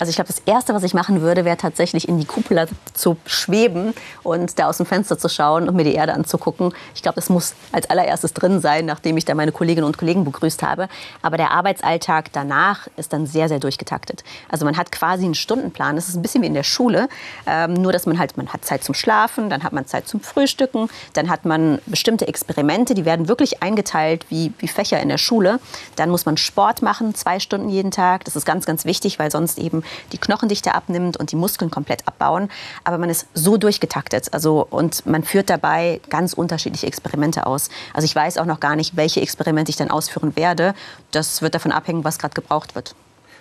Also 0.00 0.08
ich 0.10 0.16
glaube, 0.16 0.28
das 0.28 0.40
Erste, 0.46 0.72
was 0.72 0.82
ich 0.82 0.94
machen 0.94 1.20
würde, 1.20 1.44
wäre 1.44 1.58
tatsächlich 1.58 2.08
in 2.08 2.18
die 2.18 2.24
Kuppel 2.24 2.66
zu 2.94 3.18
schweben 3.26 3.92
und 4.22 4.58
da 4.58 4.66
aus 4.66 4.78
dem 4.78 4.86
Fenster 4.86 5.18
zu 5.18 5.28
schauen 5.28 5.68
und 5.68 5.76
mir 5.76 5.84
die 5.84 5.92
Erde 5.92 6.14
anzugucken. 6.14 6.72
Ich 6.94 7.02
glaube, 7.02 7.16
das 7.16 7.28
muss 7.28 7.54
als 7.70 7.90
allererstes 7.90 8.32
drin 8.32 8.62
sein, 8.62 8.86
nachdem 8.86 9.18
ich 9.18 9.26
da 9.26 9.34
meine 9.34 9.52
Kolleginnen 9.52 9.86
und 9.86 9.98
Kollegen 9.98 10.24
begrüßt 10.24 10.62
habe. 10.62 10.88
Aber 11.20 11.36
der 11.36 11.50
Arbeitsalltag 11.50 12.32
danach 12.32 12.88
ist 12.96 13.12
dann 13.12 13.26
sehr, 13.26 13.50
sehr 13.50 13.58
durchgetaktet. 13.58 14.24
Also 14.48 14.64
man 14.64 14.78
hat 14.78 14.90
quasi 14.90 15.26
einen 15.26 15.34
Stundenplan. 15.34 15.96
Das 15.96 16.08
ist 16.08 16.16
ein 16.16 16.22
bisschen 16.22 16.40
wie 16.40 16.46
in 16.46 16.54
der 16.54 16.62
Schule, 16.62 17.10
ähm, 17.46 17.74
nur 17.74 17.92
dass 17.92 18.06
man 18.06 18.18
halt, 18.18 18.38
man 18.38 18.48
hat 18.48 18.64
Zeit 18.64 18.82
zum 18.82 18.94
Schlafen, 18.94 19.50
dann 19.50 19.62
hat 19.62 19.74
man 19.74 19.84
Zeit 19.84 20.08
zum 20.08 20.20
Frühstücken, 20.20 20.88
dann 21.12 21.28
hat 21.28 21.44
man 21.44 21.78
bestimmte 21.84 22.26
Experimente, 22.26 22.94
die 22.94 23.04
werden 23.04 23.28
wirklich 23.28 23.62
eingeteilt 23.62 24.24
wie, 24.30 24.54
wie 24.60 24.68
Fächer 24.68 24.98
in 24.98 25.10
der 25.10 25.18
Schule. 25.18 25.60
Dann 25.96 26.08
muss 26.08 26.24
man 26.24 26.38
Sport 26.38 26.80
machen, 26.80 27.14
zwei 27.14 27.38
Stunden 27.38 27.68
jeden 27.68 27.90
Tag. 27.90 28.24
Das 28.24 28.34
ist 28.34 28.46
ganz, 28.46 28.64
ganz 28.64 28.86
wichtig, 28.86 29.18
weil 29.18 29.30
sonst 29.30 29.58
eben 29.58 29.82
die 30.12 30.18
Knochendichte 30.18 30.74
abnimmt 30.74 31.16
und 31.16 31.32
die 31.32 31.36
Muskeln 31.36 31.70
komplett 31.70 32.06
abbauen. 32.06 32.48
Aber 32.84 32.98
man 32.98 33.10
ist 33.10 33.26
so 33.34 33.56
durchgetaktet. 33.56 34.32
Also, 34.32 34.66
und 34.68 35.06
man 35.06 35.24
führt 35.24 35.50
dabei 35.50 36.00
ganz 36.08 36.32
unterschiedliche 36.32 36.86
Experimente 36.86 37.46
aus. 37.46 37.68
Also 37.94 38.04
ich 38.04 38.14
weiß 38.14 38.38
auch 38.38 38.46
noch 38.46 38.60
gar 38.60 38.76
nicht, 38.76 38.96
welche 38.96 39.20
Experimente 39.20 39.70
ich 39.70 39.76
dann 39.76 39.90
ausführen 39.90 40.36
werde. 40.36 40.74
Das 41.10 41.42
wird 41.42 41.54
davon 41.54 41.72
abhängen, 41.72 42.04
was 42.04 42.18
gerade 42.18 42.34
gebraucht 42.34 42.74
wird. 42.74 42.94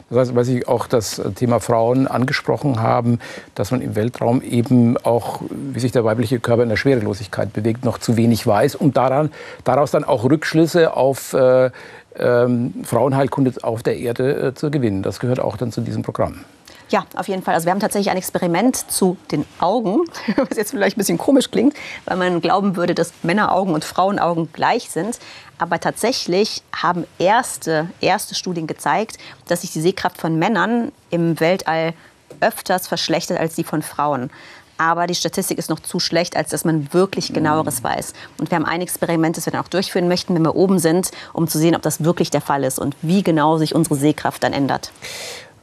Das 0.09 0.17
heißt, 0.17 0.35
weil 0.35 0.43
Sie 0.43 0.65
auch 0.67 0.87
das 0.87 1.21
Thema 1.35 1.59
Frauen 1.59 2.07
angesprochen 2.07 2.81
haben, 2.81 3.19
dass 3.53 3.71
man 3.71 3.81
im 3.81 3.95
Weltraum 3.95 4.41
eben 4.41 4.97
auch, 4.97 5.41
wie 5.49 5.79
sich 5.79 5.91
der 5.91 6.03
weibliche 6.03 6.39
Körper 6.39 6.63
in 6.63 6.69
der 6.69 6.77
Schwerelosigkeit 6.77 7.53
bewegt, 7.53 7.85
noch 7.85 7.99
zu 7.99 8.17
wenig 8.17 8.45
weiß 8.45 8.75
und 8.75 8.97
daran, 8.97 9.31
daraus 9.63 9.91
dann 9.91 10.03
auch 10.03 10.23
Rückschlüsse 10.23 10.95
auf 10.95 11.33
äh, 11.33 11.69
ähm, 12.15 12.73
Frauenheilkunde 12.83 13.53
auf 13.61 13.83
der 13.83 13.97
Erde 13.97 14.47
äh, 14.47 14.53
zu 14.53 14.71
gewinnen. 14.71 15.03
Das 15.03 15.19
gehört 15.19 15.39
auch 15.39 15.57
dann 15.57 15.71
zu 15.71 15.81
diesem 15.81 16.03
Programm. 16.03 16.45
Ja, 16.89 17.05
auf 17.15 17.27
jeden 17.27 17.43
Fall. 17.43 17.53
Also 17.53 17.65
wir 17.65 17.71
haben 17.71 17.79
tatsächlich 17.79 18.09
ein 18.09 18.17
Experiment 18.17 18.75
zu 18.75 19.17
den 19.31 19.45
Augen, 19.59 20.05
was 20.35 20.57
jetzt 20.57 20.71
vielleicht 20.71 20.97
ein 20.97 20.99
bisschen 20.99 21.19
komisch 21.19 21.51
klingt, 21.51 21.75
weil 22.05 22.17
man 22.17 22.41
glauben 22.41 22.75
würde, 22.75 22.95
dass 22.95 23.13
Männeraugen 23.21 23.73
und 23.73 23.85
Frauenaugen 23.85 24.51
gleich 24.53 24.89
sind. 24.89 25.19
Aber 25.59 25.79
tatsächlich 25.79 26.63
haben 26.75 27.05
erste, 27.19 27.89
erste 28.01 28.33
Studien 28.33 28.65
gezeigt, 28.65 29.17
dass 29.47 29.61
sich 29.61 29.71
die 29.71 29.81
Sehkraft 29.81 30.17
von 30.17 30.39
Männern 30.39 30.91
im 31.11 31.39
Weltall 31.39 31.93
öfters 32.41 32.87
verschlechtert 32.87 33.39
als 33.39 33.55
die 33.55 33.63
von 33.63 33.81
Frauen. 33.81 34.31
Aber 34.79 35.07
die 35.07 35.15
Statistik 35.15 35.57
ist 35.57 35.69
noch 35.69 35.81
zu 35.81 35.99
schlecht, 35.99 36.37
als 36.37 36.51
dass 36.51 36.63
man 36.63 36.93
wirklich 36.93 37.33
genaueres 37.33 37.83
weiß. 37.83 38.13
Und 38.37 38.49
wir 38.49 38.55
haben 38.55 38.65
ein 38.65 38.81
Experiment, 38.81 39.35
das 39.35 39.45
wir 39.45 39.51
dann 39.51 39.61
auch 39.61 39.67
durchführen 39.67 40.07
möchten, 40.07 40.33
wenn 40.35 40.41
wir 40.41 40.55
oben 40.55 40.79
sind, 40.79 41.11
um 41.33 41.49
zu 41.49 41.57
sehen, 41.57 41.75
ob 41.75 41.81
das 41.81 42.03
wirklich 42.03 42.31
der 42.31 42.39
Fall 42.39 42.63
ist 42.63 42.79
und 42.79 42.95
wie 43.01 43.21
genau 43.21 43.57
sich 43.57 43.75
unsere 43.75 43.95
Sehkraft 43.95 44.41
dann 44.41 44.53
ändert. 44.53 44.93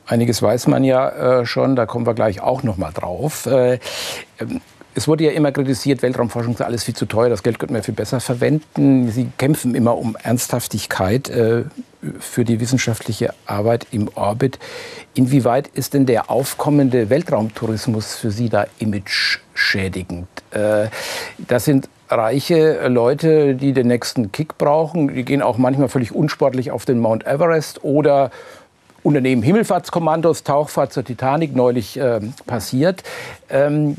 Einiges 0.04 0.42
weiß 0.42 0.66
man 0.66 0.84
ja 0.84 1.40
äh, 1.40 1.46
schon, 1.46 1.76
da 1.76 1.86
kommen 1.86 2.06
wir 2.06 2.12
gleich 2.12 2.42
auch 2.42 2.62
noch 2.62 2.76
mal 2.76 2.92
drauf. 2.92 3.46
Äh, 3.46 3.80
ähm, 4.38 4.60
es 4.96 5.06
wurde 5.06 5.24
ja 5.24 5.32
immer 5.32 5.52
kritisiert, 5.52 6.00
Weltraumforschung 6.00 6.54
ist 6.54 6.62
alles 6.62 6.84
viel 6.84 6.96
zu 6.96 7.04
teuer, 7.04 7.28
das 7.28 7.42
Geld 7.42 7.58
könnte 7.58 7.74
man 7.74 7.82
viel 7.82 7.92
besser 7.92 8.18
verwenden. 8.18 9.10
Sie 9.10 9.28
kämpfen 9.36 9.74
immer 9.74 9.98
um 9.98 10.16
Ernsthaftigkeit 10.22 11.28
äh, 11.28 11.64
für 12.18 12.46
die 12.46 12.60
wissenschaftliche 12.60 13.34
Arbeit 13.44 13.86
im 13.90 14.08
Orbit. 14.14 14.58
Inwieweit 15.12 15.68
ist 15.68 15.92
denn 15.92 16.06
der 16.06 16.30
aufkommende 16.30 17.10
Weltraumtourismus 17.10 18.14
für 18.14 18.30
Sie 18.30 18.48
da 18.48 18.66
image-schädigend? 18.78 20.28
Äh, 20.52 20.86
das 21.46 21.66
sind 21.66 21.90
reiche 22.08 22.88
Leute, 22.88 23.54
die 23.54 23.74
den 23.74 23.88
nächsten 23.88 24.32
Kick 24.32 24.56
brauchen. 24.56 25.14
Die 25.14 25.24
gehen 25.26 25.42
auch 25.42 25.58
manchmal 25.58 25.90
völlig 25.90 26.14
unsportlich 26.14 26.70
auf 26.70 26.86
den 26.86 27.00
Mount 27.00 27.26
Everest 27.26 27.84
oder 27.84 28.30
Unternehmen 29.02 29.42
Himmelfahrtskommandos, 29.42 30.42
Tauchfahrt 30.42 30.94
zur 30.94 31.04
Titanic 31.04 31.54
neulich 31.54 31.98
äh, 31.98 32.20
passiert. 32.46 33.02
Ähm, 33.50 33.96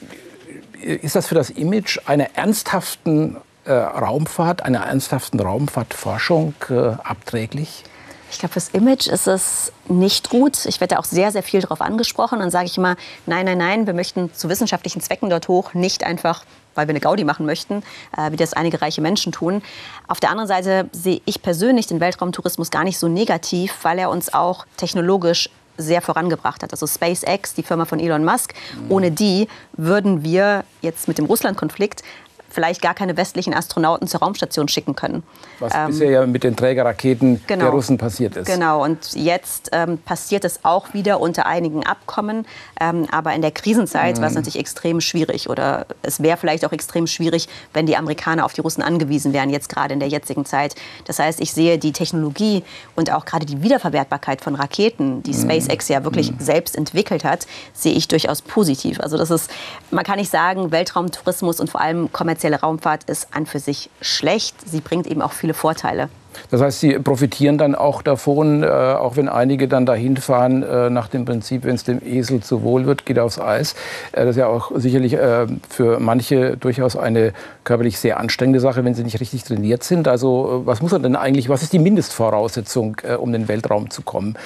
ist 0.82 1.16
das 1.16 1.28
für 1.28 1.36
das 1.36 1.50
Image 1.50 2.00
einer 2.06 2.36
ernsthaften 2.36 3.38
äh, 3.66 3.72
Raumfahrt, 3.72 4.64
einer 4.64 4.80
ernsthaften 4.86 5.40
Raumfahrtforschung 5.40 6.54
äh, 6.70 6.74
abträglich? 7.04 7.84
Ich 8.30 8.40
glaube, 8.40 8.54
fürs 8.54 8.70
Image 8.70 9.08
ist 9.08 9.28
es 9.28 9.72
nicht 9.88 10.30
gut. 10.30 10.66
Ich 10.66 10.82
werde 10.82 11.00
auch 11.00 11.06
sehr, 11.06 11.32
sehr 11.32 11.44
viel 11.44 11.62
darauf 11.62 11.82
angesprochen. 11.82 12.40
Dann 12.40 12.52
sage 12.52 12.66
ich 12.66 12.78
immer, 12.78 12.98
nein, 13.26 13.46
nein, 13.46 13.58
nein, 13.58 13.88
wir 13.88 13.94
möchten 13.94 14.34
zu 14.34 14.50
wissenschaftlichen 14.50 15.02
Zwecken 15.02 15.30
dort 15.30 15.48
hoch, 15.48 15.74
nicht 15.74 16.04
einfach, 16.04 16.44
weil 16.76 16.88
wir 16.88 16.92
eine 16.92 17.00
Gaudi 17.00 17.24
machen 17.24 17.46
möchten, 17.46 17.84
äh, 18.18 18.32
wie 18.32 18.36
das 18.36 18.54
einige 18.54 18.82
reiche 18.82 19.02
Menschen 19.02 19.32
tun. 19.32 19.62
Auf 20.08 20.20
der 20.20 20.30
anderen 20.30 20.48
Seite 20.48 20.90
sehe 20.92 21.22
ich 21.26 21.42
persönlich 21.42 21.88
den 21.88 22.00
Weltraumtourismus 22.00 22.70
gar 22.70 22.84
nicht 22.84 23.00
so 23.00 23.08
negativ, 23.08 23.74
weil 23.84 23.98
er 23.98 24.10
uns 24.10 24.34
auch 24.34 24.66
technologisch 24.76 25.50
sehr 25.78 26.02
vorangebracht 26.02 26.64
hat. 26.64 26.72
Also 26.72 26.88
SpaceX, 26.88 27.54
die 27.54 27.64
Firma 27.64 27.86
von 27.86 28.00
Elon 28.00 28.26
Musk, 28.26 28.54
ohne 28.90 29.12
die 29.12 29.48
würden 29.74 30.24
wir 30.24 30.64
jetzt 30.82 31.08
mit 31.08 31.18
dem 31.18 31.26
Russland-Konflikt 31.26 32.04
vielleicht 32.50 32.82
gar 32.82 32.94
keine 32.94 33.18
westlichen 33.18 33.54
Astronauten 33.54 34.08
zur 34.08 34.22
Raumstation 34.22 34.68
schicken 34.68 34.96
können. 34.96 35.24
Was 35.60 35.74
ähm, 35.76 35.88
bisher 35.88 36.10
ja 36.10 36.26
mit 36.26 36.44
den 36.44 36.56
Trägerraketen 36.56 37.42
genau, 37.48 37.66
der 37.66 37.72
Russen 37.72 37.98
passiert 37.98 38.36
ist. 38.36 38.48
Genau, 38.48 38.84
und 38.84 39.14
jetzt 39.14 39.70
ähm, 39.74 39.98
passiert 39.98 40.46
es 40.46 40.64
auch 40.64 40.94
wieder 40.94 41.20
unter 41.20 41.46
einigen 41.46 41.86
Abkommen. 41.86 42.46
Ähm, 42.80 43.08
aber 43.12 43.34
in 43.34 43.42
der 43.42 43.52
Krisenzeit 43.52 44.18
mhm. 44.18 44.22
war 44.22 44.30
es 44.30 44.36
natürlich 44.36 44.60
extrem 44.60 45.02
schwierig. 45.02 45.50
Oder 45.50 45.86
es 46.02 46.22
wäre 46.22 46.38
vielleicht 46.38 46.66
auch 46.66 46.72
extrem 46.72 47.08
schwierig, 47.08 47.48
wenn 47.74 47.86
die 47.86 47.98
Amerikaner 47.98 48.46
auf 48.46 48.54
die 48.54 48.62
Russen 48.62 48.82
angewiesen 48.82 49.34
wären, 49.34 49.50
jetzt 49.50 49.70
gerade 49.70 49.94
in 49.94 50.00
der 50.00 50.10
jetzigen 50.10 50.46
Zeit. 50.46 50.76
Das 51.06 51.20
heißt, 51.20 51.42
ich 51.42 51.54
sehe 51.54 51.78
die 51.78 51.92
Technologie 51.92 52.64
und 52.96 53.12
auch 53.12 53.26
gerade 53.26 53.46
die 53.46 53.62
Wiederverwertbarkeit 53.62 54.42
von 54.42 54.56
Raketen, 54.56 55.24
die 55.24 55.34
mhm. 55.34 55.50
SpaceX 55.50 55.88
ja 55.90 56.04
wirklich 56.04 56.32
mhm. 56.32 56.40
selbst 56.40 56.76
entwickelt 56.76 57.24
hat, 57.24 57.48
sehe 57.74 57.94
ich 57.94 58.08
durchaus 58.08 58.42
positiv. 58.42 59.00
Also 59.00 59.18
das 59.18 59.32
ist, 59.32 59.52
man 59.92 60.04
kann 60.04 60.18
nicht 60.18 60.32
sagen, 60.32 60.72
Weltraumtourismus 60.72 61.60
und 61.60 61.70
vor 61.70 61.82
allem 61.82 62.12
kommerzielle 62.12 62.47
kommerzielle 62.48 62.62
Raumfahrt 62.62 63.04
ist 63.06 63.28
an 63.32 63.46
für 63.46 63.60
sich 63.60 63.90
schlecht. 64.02 64.56
Sie 64.66 64.80
bringt 64.82 65.08
eben 65.08 65.22
auch 65.22 65.34
viele 65.34 65.54
Vorteile. 65.54 66.10
Das 66.52 66.62
heißt, 66.62 66.82
Sie 66.82 67.00
profitieren 67.00 67.58
dann 67.58 67.74
auch 67.74 68.04
davon, 68.04 68.62
äh, 68.62 68.68
auch 68.68 69.16
wenn 69.16 69.28
einige 69.28 69.68
dann 69.68 69.88
dahin 69.88 70.18
fahren, 70.18 70.62
äh, 70.62 70.90
nach 70.92 71.08
dem 71.08 71.26
Prinzip, 71.26 71.64
wenn 71.64 71.74
es 71.74 71.84
dem 71.84 72.00
Esel 72.06 72.42
zu 72.42 72.62
wohl 72.62 72.86
wird, 72.86 73.08
geht 73.08 73.18
aufs 73.18 73.40
Eis. 73.40 73.74
Äh, 74.12 74.22
das 74.26 74.32
ist 74.32 74.38
ja 74.38 74.48
auch 74.48 74.72
sicherlich 74.76 75.14
äh, 75.14 75.48
für 75.68 76.00
manche 76.00 76.56
durchaus 76.56 76.96
eine 76.96 77.34
körperlich 77.64 77.98
sehr 77.98 78.20
anstrengende 78.20 78.60
Sache, 78.60 78.86
wenn 78.86 78.94
sie 78.94 79.04
nicht 79.04 79.20
richtig 79.20 79.44
trainiert 79.46 79.84
sind. 79.84 80.08
Also 80.08 80.62
äh, 80.64 80.68
was 80.68 80.82
muss 80.82 80.92
man 80.92 81.02
denn 81.02 81.16
eigentlich, 81.16 81.50
was 81.50 81.64
ist 81.64 81.74
die 81.74 81.80
Mindestvoraussetzung, 81.80 82.98
äh, 83.04 83.16
um 83.16 83.34
in 83.34 83.42
den 83.42 83.48
Weltraum 83.48 83.90
zu 83.90 84.04
kommen? 84.04 84.38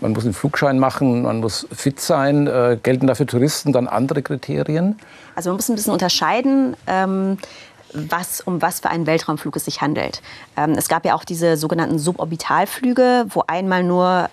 Man 0.00 0.12
muss 0.12 0.24
einen 0.24 0.34
Flugschein 0.34 0.78
machen, 0.78 1.22
man 1.22 1.40
muss 1.40 1.66
fit 1.72 2.00
sein. 2.00 2.46
gelten 2.82 3.06
dafür 3.06 3.26
Touristen 3.26 3.72
dann 3.72 3.88
andere 3.88 4.22
Kriterien? 4.22 4.98
Also 5.34 5.50
man 5.50 5.56
muss 5.56 5.68
ein 5.68 5.76
bisschen 5.76 5.92
unterscheiden. 5.92 6.76
Ähm 6.86 7.38
was, 7.94 8.40
um 8.40 8.60
was 8.60 8.80
für 8.80 8.90
einen 8.90 9.06
Weltraumflug 9.06 9.56
es 9.56 9.64
sich 9.64 9.80
handelt. 9.80 10.22
Ähm, 10.56 10.72
es 10.72 10.88
gab 10.88 11.04
ja 11.04 11.14
auch 11.14 11.24
diese 11.24 11.56
sogenannten 11.56 11.98
Suborbitalflüge, 11.98 13.26
wo 13.30 13.44
einmal 13.46 13.82
nur 13.82 14.28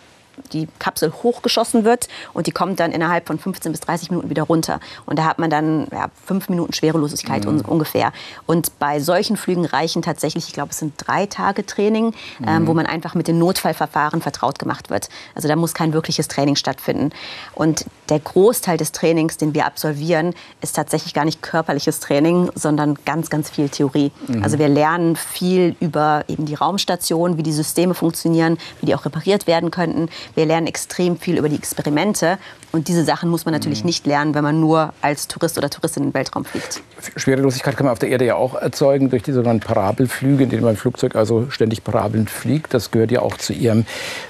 die 0.53 0.67
Kapsel 0.79 1.11
hochgeschossen 1.11 1.83
wird 1.83 2.07
und 2.33 2.47
die 2.47 2.51
kommt 2.51 2.79
dann 2.79 2.91
innerhalb 2.91 3.27
von 3.27 3.39
15 3.39 3.71
bis 3.71 3.81
30 3.81 4.11
Minuten 4.11 4.29
wieder 4.29 4.43
runter. 4.43 4.79
Und 5.05 5.19
da 5.19 5.25
hat 5.25 5.39
man 5.39 5.49
dann 5.49 5.87
ja, 5.91 6.09
fünf 6.25 6.49
Minuten 6.49 6.73
Schwerelosigkeit 6.73 7.45
mhm. 7.45 7.61
ungefähr. 7.61 8.11
Und 8.45 8.77
bei 8.79 8.99
solchen 8.99 9.37
Flügen 9.37 9.65
reichen 9.65 10.01
tatsächlich, 10.01 10.47
ich 10.47 10.53
glaube, 10.53 10.71
es 10.71 10.79
sind 10.79 10.93
drei 10.97 11.25
Tage 11.25 11.65
Training, 11.65 12.05
ähm, 12.05 12.13
mhm. 12.39 12.47
ähm, 12.47 12.67
wo 12.67 12.73
man 12.73 12.85
einfach 12.85 13.15
mit 13.15 13.27
den 13.27 13.39
Notfallverfahren 13.39 14.21
vertraut 14.21 14.59
gemacht 14.59 14.89
wird. 14.89 15.09
Also 15.33 15.47
da 15.47 15.55
muss 15.55 15.73
kein 15.73 15.93
wirkliches 15.93 16.27
Training 16.27 16.55
stattfinden. 16.55 17.11
Und 17.53 17.85
der 18.09 18.19
Großteil 18.19 18.77
des 18.77 18.91
Trainings, 18.91 19.37
den 19.37 19.53
wir 19.53 19.65
absolvieren, 19.65 20.33
ist 20.61 20.75
tatsächlich 20.75 21.13
gar 21.13 21.25
nicht 21.25 21.41
körperliches 21.41 21.99
Training, 21.99 22.51
sondern 22.55 22.97
ganz, 23.05 23.29
ganz 23.29 23.49
viel 23.49 23.69
Theorie. 23.69 24.11
Mhm. 24.27 24.43
Also 24.43 24.59
wir 24.59 24.69
lernen 24.69 25.15
viel 25.15 25.75
über 25.79 26.23
eben 26.27 26.45
die 26.45 26.55
Raumstation, 26.55 27.37
wie 27.37 27.43
die 27.43 27.51
Systeme 27.51 27.93
funktionieren, 27.93 28.57
wie 28.81 28.87
die 28.87 28.95
auch 28.95 29.05
repariert 29.05 29.47
werden 29.47 29.71
könnten. 29.71 30.09
Wir 30.33 30.45
lernen 30.45 30.67
extrem 30.67 31.17
viel 31.17 31.37
über 31.37 31.49
die 31.49 31.55
Experimente. 31.55 32.37
Und 32.71 32.87
diese 32.87 33.05
Sachen 33.05 33.29
muss 33.29 33.45
man 33.45 33.53
natürlich 33.53 33.81
mhm. 33.81 33.87
nicht 33.87 34.05
lernen, 34.05 34.35
wenn 34.35 34.43
man 34.43 34.59
nur 34.59 34.93
als 35.01 35.27
Tourist 35.27 35.57
oder 35.57 35.69
Touristin 35.69 36.03
in 36.03 36.09
den 36.09 36.13
Weltraum 36.13 36.43
fliegt. 36.43 36.81
Schwerelosigkeit 37.15 37.77
kann 37.77 37.85
man 37.85 37.93
auf 37.93 37.99
der 37.99 38.09
Erde 38.09 38.25
ja 38.25 38.35
auch 38.35 38.55
erzeugen 38.55 39.09
durch 39.09 39.23
die 39.23 39.31
sogenannten 39.31 39.65
Parabelflüge, 39.65 40.43
in 40.43 40.49
denen 40.49 40.63
man 40.63 40.71
im 40.71 40.77
Flugzeug 40.77 41.15
also 41.15 41.49
ständig 41.49 41.83
parabelnd 41.83 42.29
fliegt. 42.29 42.73
Das 42.73 42.91
gehört 42.91 43.11
ja 43.11 43.21
auch 43.21 43.37
zu 43.37 43.53
Ihrem 43.53 43.85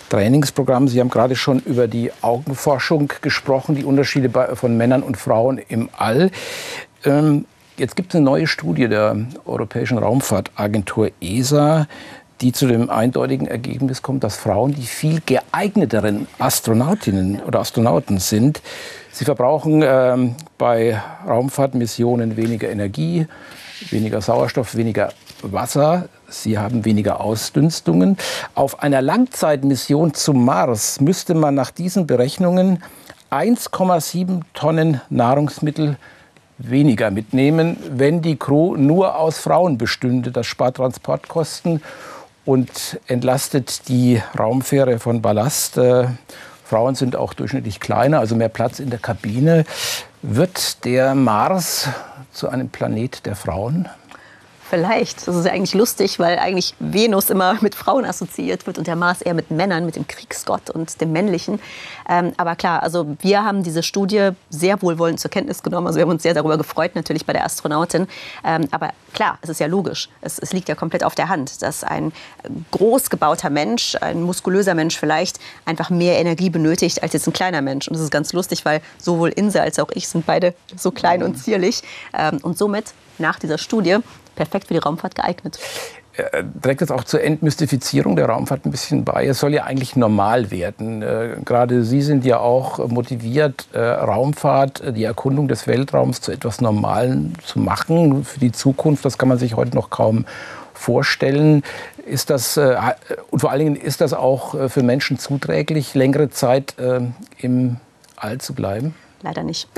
Trainingsprogramm. 0.09 0.87
Sie 0.87 0.99
haben 0.99 1.09
gerade 1.09 1.35
schon 1.35 1.59
über 1.59 1.87
die 1.87 2.11
Augenforschung 2.21 3.11
gesprochen, 3.21 3.75
die 3.75 3.83
Unterschiede 3.83 4.29
von 4.55 4.77
Männern 4.77 5.03
und 5.03 5.17
Frauen 5.17 5.57
im 5.57 5.89
All. 5.97 6.29
Ähm, 7.03 7.45
jetzt 7.77 7.95
gibt 7.95 8.11
es 8.11 8.15
eine 8.15 8.25
neue 8.25 8.47
Studie 8.47 8.87
der 8.87 9.15
Europäischen 9.45 9.97
Raumfahrtagentur 9.97 11.11
ESA, 11.21 11.87
die 12.41 12.51
zu 12.51 12.67
dem 12.67 12.89
eindeutigen 12.89 13.47
Ergebnis 13.47 14.01
kommt, 14.01 14.23
dass 14.23 14.37
Frauen 14.37 14.73
die 14.75 14.85
viel 14.85 15.21
geeigneteren 15.25 16.27
Astronautinnen 16.39 17.41
oder 17.41 17.59
Astronauten 17.59 18.19
sind. 18.19 18.61
Sie 19.11 19.25
verbrauchen 19.25 19.81
ähm, 19.85 20.35
bei 20.57 21.01
Raumfahrtmissionen 21.25 22.35
weniger 22.35 22.69
Energie, 22.69 23.27
weniger 23.89 24.21
Sauerstoff, 24.21 24.75
weniger 24.75 25.13
Wasser. 25.41 26.09
Sie 26.27 26.57
haben 26.57 26.83
weniger 26.85 27.21
Ausdünstungen. 27.21 28.17
Auf 28.55 28.81
einer 28.81 29.01
Langzeitmission 29.01 30.13
zum 30.13 30.43
Mars 30.43 30.99
müsste 30.99 31.33
man 31.33 31.55
nach 31.55 31.71
diesen 31.71 32.07
Berechnungen 32.07 32.83
1,7 33.31 34.41
Tonnen 34.53 35.01
Nahrungsmittel 35.09 35.97
weniger 36.57 37.11
mitnehmen, 37.11 37.77
wenn 37.89 38.21
die 38.21 38.37
Crew 38.37 38.75
nur 38.77 39.17
aus 39.17 39.37
Frauen 39.37 39.77
bestünde. 39.77 40.31
Das 40.31 40.45
spart 40.45 40.77
Transportkosten 40.77 41.81
und 42.45 42.99
entlastet 43.07 43.87
die 43.89 44.21
Raumfähre 44.37 44.99
von 44.99 45.21
Ballast. 45.21 45.77
Äh, 45.77 46.07
Frauen 46.63 46.95
sind 46.95 47.15
auch 47.15 47.33
durchschnittlich 47.33 47.79
kleiner, 47.79 48.19
also 48.19 48.35
mehr 48.35 48.49
Platz 48.49 48.79
in 48.79 48.89
der 48.89 48.99
Kabine. 48.99 49.65
Wird 50.21 50.83
der 50.85 51.13
Mars 51.13 51.89
zu 52.31 52.49
einem 52.49 52.69
Planet 52.69 53.25
der 53.25 53.35
Frauen? 53.35 53.87
Vielleicht. 54.67 55.27
Das 55.27 55.35
ist 55.35 55.45
ja 55.45 55.51
eigentlich 55.51 55.75
lustig, 55.75 56.17
weil 56.17 56.39
eigentlich 56.39 56.73
Venus 56.79 57.29
immer 57.29 57.57
mit 57.61 57.75
Frauen 57.75 58.03
assoziiert 58.03 58.65
wird 58.65 58.79
und 58.79 58.87
der 58.87 58.95
Mars 58.95 59.21
eher 59.21 59.35
mit 59.35 59.51
Männern, 59.51 59.85
mit 59.85 59.95
dem 59.95 60.07
Kriegsgott 60.07 60.71
und 60.71 60.99
dem 61.01 61.11
Männlichen. 61.11 61.59
Ähm, 62.09 62.33
aber 62.37 62.55
klar, 62.55 62.81
also 62.81 63.15
wir 63.21 63.43
haben 63.43 63.61
diese 63.61 63.83
Studie 63.83 64.31
sehr 64.49 64.81
wohlwollend 64.81 65.19
zur 65.19 65.29
Kenntnis 65.29 65.61
genommen. 65.61 65.85
Also 65.85 65.97
wir 65.97 66.03
haben 66.03 66.09
uns 66.09 66.23
sehr 66.23 66.33
darüber 66.33 66.57
gefreut, 66.57 66.95
natürlich 66.95 67.27
bei 67.27 67.33
der 67.33 67.45
Astronautin. 67.45 68.07
Ähm, 68.43 68.67
aber 68.71 68.91
klar, 69.13 69.37
es 69.43 69.49
ist 69.49 69.59
ja 69.59 69.67
logisch. 69.67 70.09
Es, 70.21 70.39
es 70.39 70.51
liegt 70.51 70.67
ja 70.67 70.73
komplett 70.73 71.03
auf 71.03 71.13
der 71.13 71.29
Hand, 71.29 71.61
dass 71.61 71.83
ein 71.83 72.11
groß 72.71 73.11
gebauter 73.11 73.51
Mensch, 73.51 73.95
ein 74.01 74.23
muskulöser 74.23 74.73
Mensch 74.73 74.97
vielleicht, 74.97 75.39
einfach 75.65 75.91
mehr 75.91 76.17
Energie 76.17 76.49
benötigt 76.49 77.03
als 77.03 77.13
jetzt 77.13 77.27
ein 77.27 77.33
kleiner 77.33 77.61
Mensch. 77.61 77.87
Und 77.87 77.93
das 77.93 78.01
ist 78.01 78.11
ganz 78.11 78.33
lustig, 78.33 78.65
weil 78.65 78.81
sowohl 78.97 79.29
Inse 79.29 79.61
als 79.61 79.77
auch 79.77 79.89
ich 79.93 80.07
sind 80.07 80.25
beide 80.25 80.55
so 80.75 80.89
klein 80.89 81.21
und 81.21 81.35
zierlich. 81.35 81.83
Ähm, 82.17 82.39
und 82.41 82.57
somit 82.57 82.95
nach 83.19 83.39
dieser 83.39 83.57
Studie 83.57 83.97
perfekt 84.35 84.67
für 84.67 84.73
die 84.73 84.79
Raumfahrt 84.79 85.15
geeignet. 85.15 85.59
Äh, 86.17 86.43
trägt 86.61 86.81
das 86.81 86.91
auch 86.91 87.03
zur 87.03 87.21
Entmystifizierung 87.21 88.15
der 88.15 88.27
Raumfahrt 88.27 88.65
ein 88.65 88.71
bisschen 88.71 89.03
bei? 89.03 89.25
Es 89.25 89.39
soll 89.39 89.53
ja 89.53 89.63
eigentlich 89.63 89.97
normal 89.97 90.49
werden. 90.49 91.01
Äh, 91.01 91.37
gerade 91.43 91.83
Sie 91.83 92.01
sind 92.01 92.23
ja 92.23 92.39
auch 92.39 92.87
motiviert, 92.87 93.67
äh, 93.73 93.79
Raumfahrt, 93.79 94.95
die 94.95 95.03
Erkundung 95.03 95.49
des 95.49 95.67
Weltraums 95.67 96.21
zu 96.21 96.31
etwas 96.31 96.61
Normalem 96.61 97.33
zu 97.43 97.59
machen 97.59 98.23
für 98.23 98.39
die 98.39 98.53
Zukunft. 98.53 99.03
Das 99.03 99.17
kann 99.17 99.27
man 99.27 99.37
sich 99.37 99.55
heute 99.55 99.75
noch 99.75 99.89
kaum 99.89 100.25
vorstellen. 100.73 101.63
Ist 102.05 102.29
das, 102.29 102.57
und 102.57 103.39
vor 103.39 103.49
allen 103.49 103.59
Dingen 103.59 103.75
ist 103.75 103.99
das 103.99 104.13
auch 104.13 104.69
für 104.69 104.83
Menschen 104.83 105.17
zuträglich, 105.17 105.95
längere 105.95 106.29
Zeit 106.29 106.75
im 107.39 107.77
All 108.15 108.37
zu 108.37 108.53
bleiben? 108.53 108.93
Leider 109.25 109.43
nicht. 109.43 109.67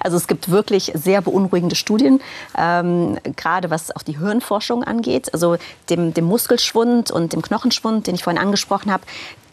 Also 0.00 0.16
es 0.16 0.26
gibt 0.28 0.50
wirklich 0.50 0.92
sehr 0.94 1.20
beunruhigende 1.20 1.74
Studien, 1.74 2.20
ähm, 2.56 3.18
gerade 3.36 3.70
was 3.70 3.94
auch 3.94 4.02
die 4.02 4.18
Hirnforschung 4.18 4.84
angeht. 4.84 5.32
Also 5.32 5.56
dem, 5.90 6.14
dem 6.14 6.24
Muskelschwund 6.24 7.10
und 7.10 7.32
dem 7.32 7.42
Knochenschwund, 7.42 8.06
den 8.06 8.14
ich 8.14 8.22
vorhin 8.22 8.40
angesprochen 8.40 8.92
habe, 8.92 9.02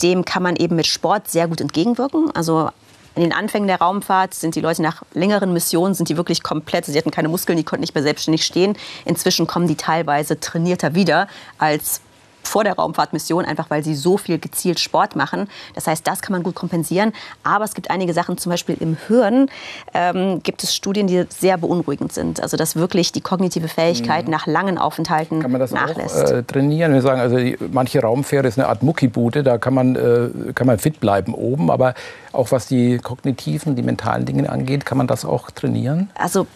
dem 0.01 0.23
kann 0.23 0.43
man 0.43 0.55
eben 0.55 0.75
mit 0.75 0.87
Sport 0.87 1.29
sehr 1.29 1.47
gut 1.47 1.61
entgegenwirken. 1.61 2.31
Also 2.35 2.69
in 3.15 3.21
den 3.21 3.33
Anfängen 3.33 3.67
der 3.67 3.79
Raumfahrt 3.79 4.33
sind 4.33 4.55
die 4.55 4.61
Leute 4.61 4.81
nach 4.81 5.01
längeren 5.13 5.53
Missionen 5.53 5.93
sind 5.93 6.09
die 6.09 6.17
wirklich 6.17 6.43
komplett, 6.43 6.85
sie 6.85 6.97
hatten 6.97 7.11
keine 7.11 7.29
Muskeln, 7.29 7.57
die 7.57 7.63
konnten 7.63 7.81
nicht 7.81 7.95
mehr 7.95 8.03
selbstständig 8.03 8.45
stehen. 8.45 8.77
Inzwischen 9.05 9.47
kommen 9.47 9.67
die 9.67 9.75
teilweise 9.75 10.39
trainierter 10.39 10.95
wieder 10.95 11.27
als 11.57 12.01
vor 12.47 12.63
der 12.63 12.73
Raumfahrtmission, 12.73 13.45
einfach 13.45 13.69
weil 13.69 13.83
sie 13.83 13.95
so 13.95 14.17
viel 14.17 14.39
gezielt 14.39 14.79
Sport 14.79 15.15
machen. 15.15 15.47
Das 15.73 15.87
heißt, 15.87 16.05
das 16.07 16.21
kann 16.21 16.33
man 16.33 16.43
gut 16.43 16.55
kompensieren. 16.55 17.13
Aber 17.43 17.65
es 17.65 17.73
gibt 17.73 17.89
einige 17.89 18.13
Sachen, 18.13 18.37
zum 18.37 18.51
Beispiel 18.51 18.77
im 18.79 18.97
Hirn 19.07 19.49
ähm, 19.93 20.41
gibt 20.43 20.63
es 20.63 20.75
Studien, 20.75 21.07
die 21.07 21.25
sehr 21.29 21.57
beunruhigend 21.57 22.13
sind. 22.13 22.41
Also 22.41 22.57
dass 22.57 22.75
wirklich 22.75 23.11
die 23.11 23.21
kognitive 23.21 23.67
Fähigkeit 23.67 24.25
mhm. 24.25 24.31
nach 24.31 24.47
langen 24.47 24.77
Aufenthalten 24.77 25.41
kann 25.41 25.51
man 25.51 25.61
das 25.61 25.71
nachlässt. 25.71 26.25
Auch, 26.25 26.31
äh, 26.31 26.43
trainieren? 26.43 26.93
Wir 26.93 27.01
sagen, 27.01 27.19
also 27.19 27.37
die, 27.37 27.57
manche 27.71 28.01
Raumfähre 28.01 28.47
ist 28.47 28.57
eine 28.57 28.67
Art 28.67 28.83
Muckibude, 28.83 29.43
da 29.43 29.57
kann 29.57 29.73
man, 29.73 29.95
äh, 29.95 30.53
kann 30.53 30.67
man 30.67 30.79
fit 30.79 30.99
bleiben 30.99 31.33
oben, 31.33 31.71
aber 31.71 31.93
auch 32.31 32.51
was 32.51 32.67
die 32.67 32.97
kognitiven, 32.97 33.75
die 33.75 33.83
mentalen 33.83 34.25
Dinge 34.25 34.49
angeht, 34.49 34.85
kann 34.85 34.97
man 34.97 35.07
das 35.07 35.25
auch 35.25 35.51
trainieren? 35.51 36.09
Also 36.15 36.47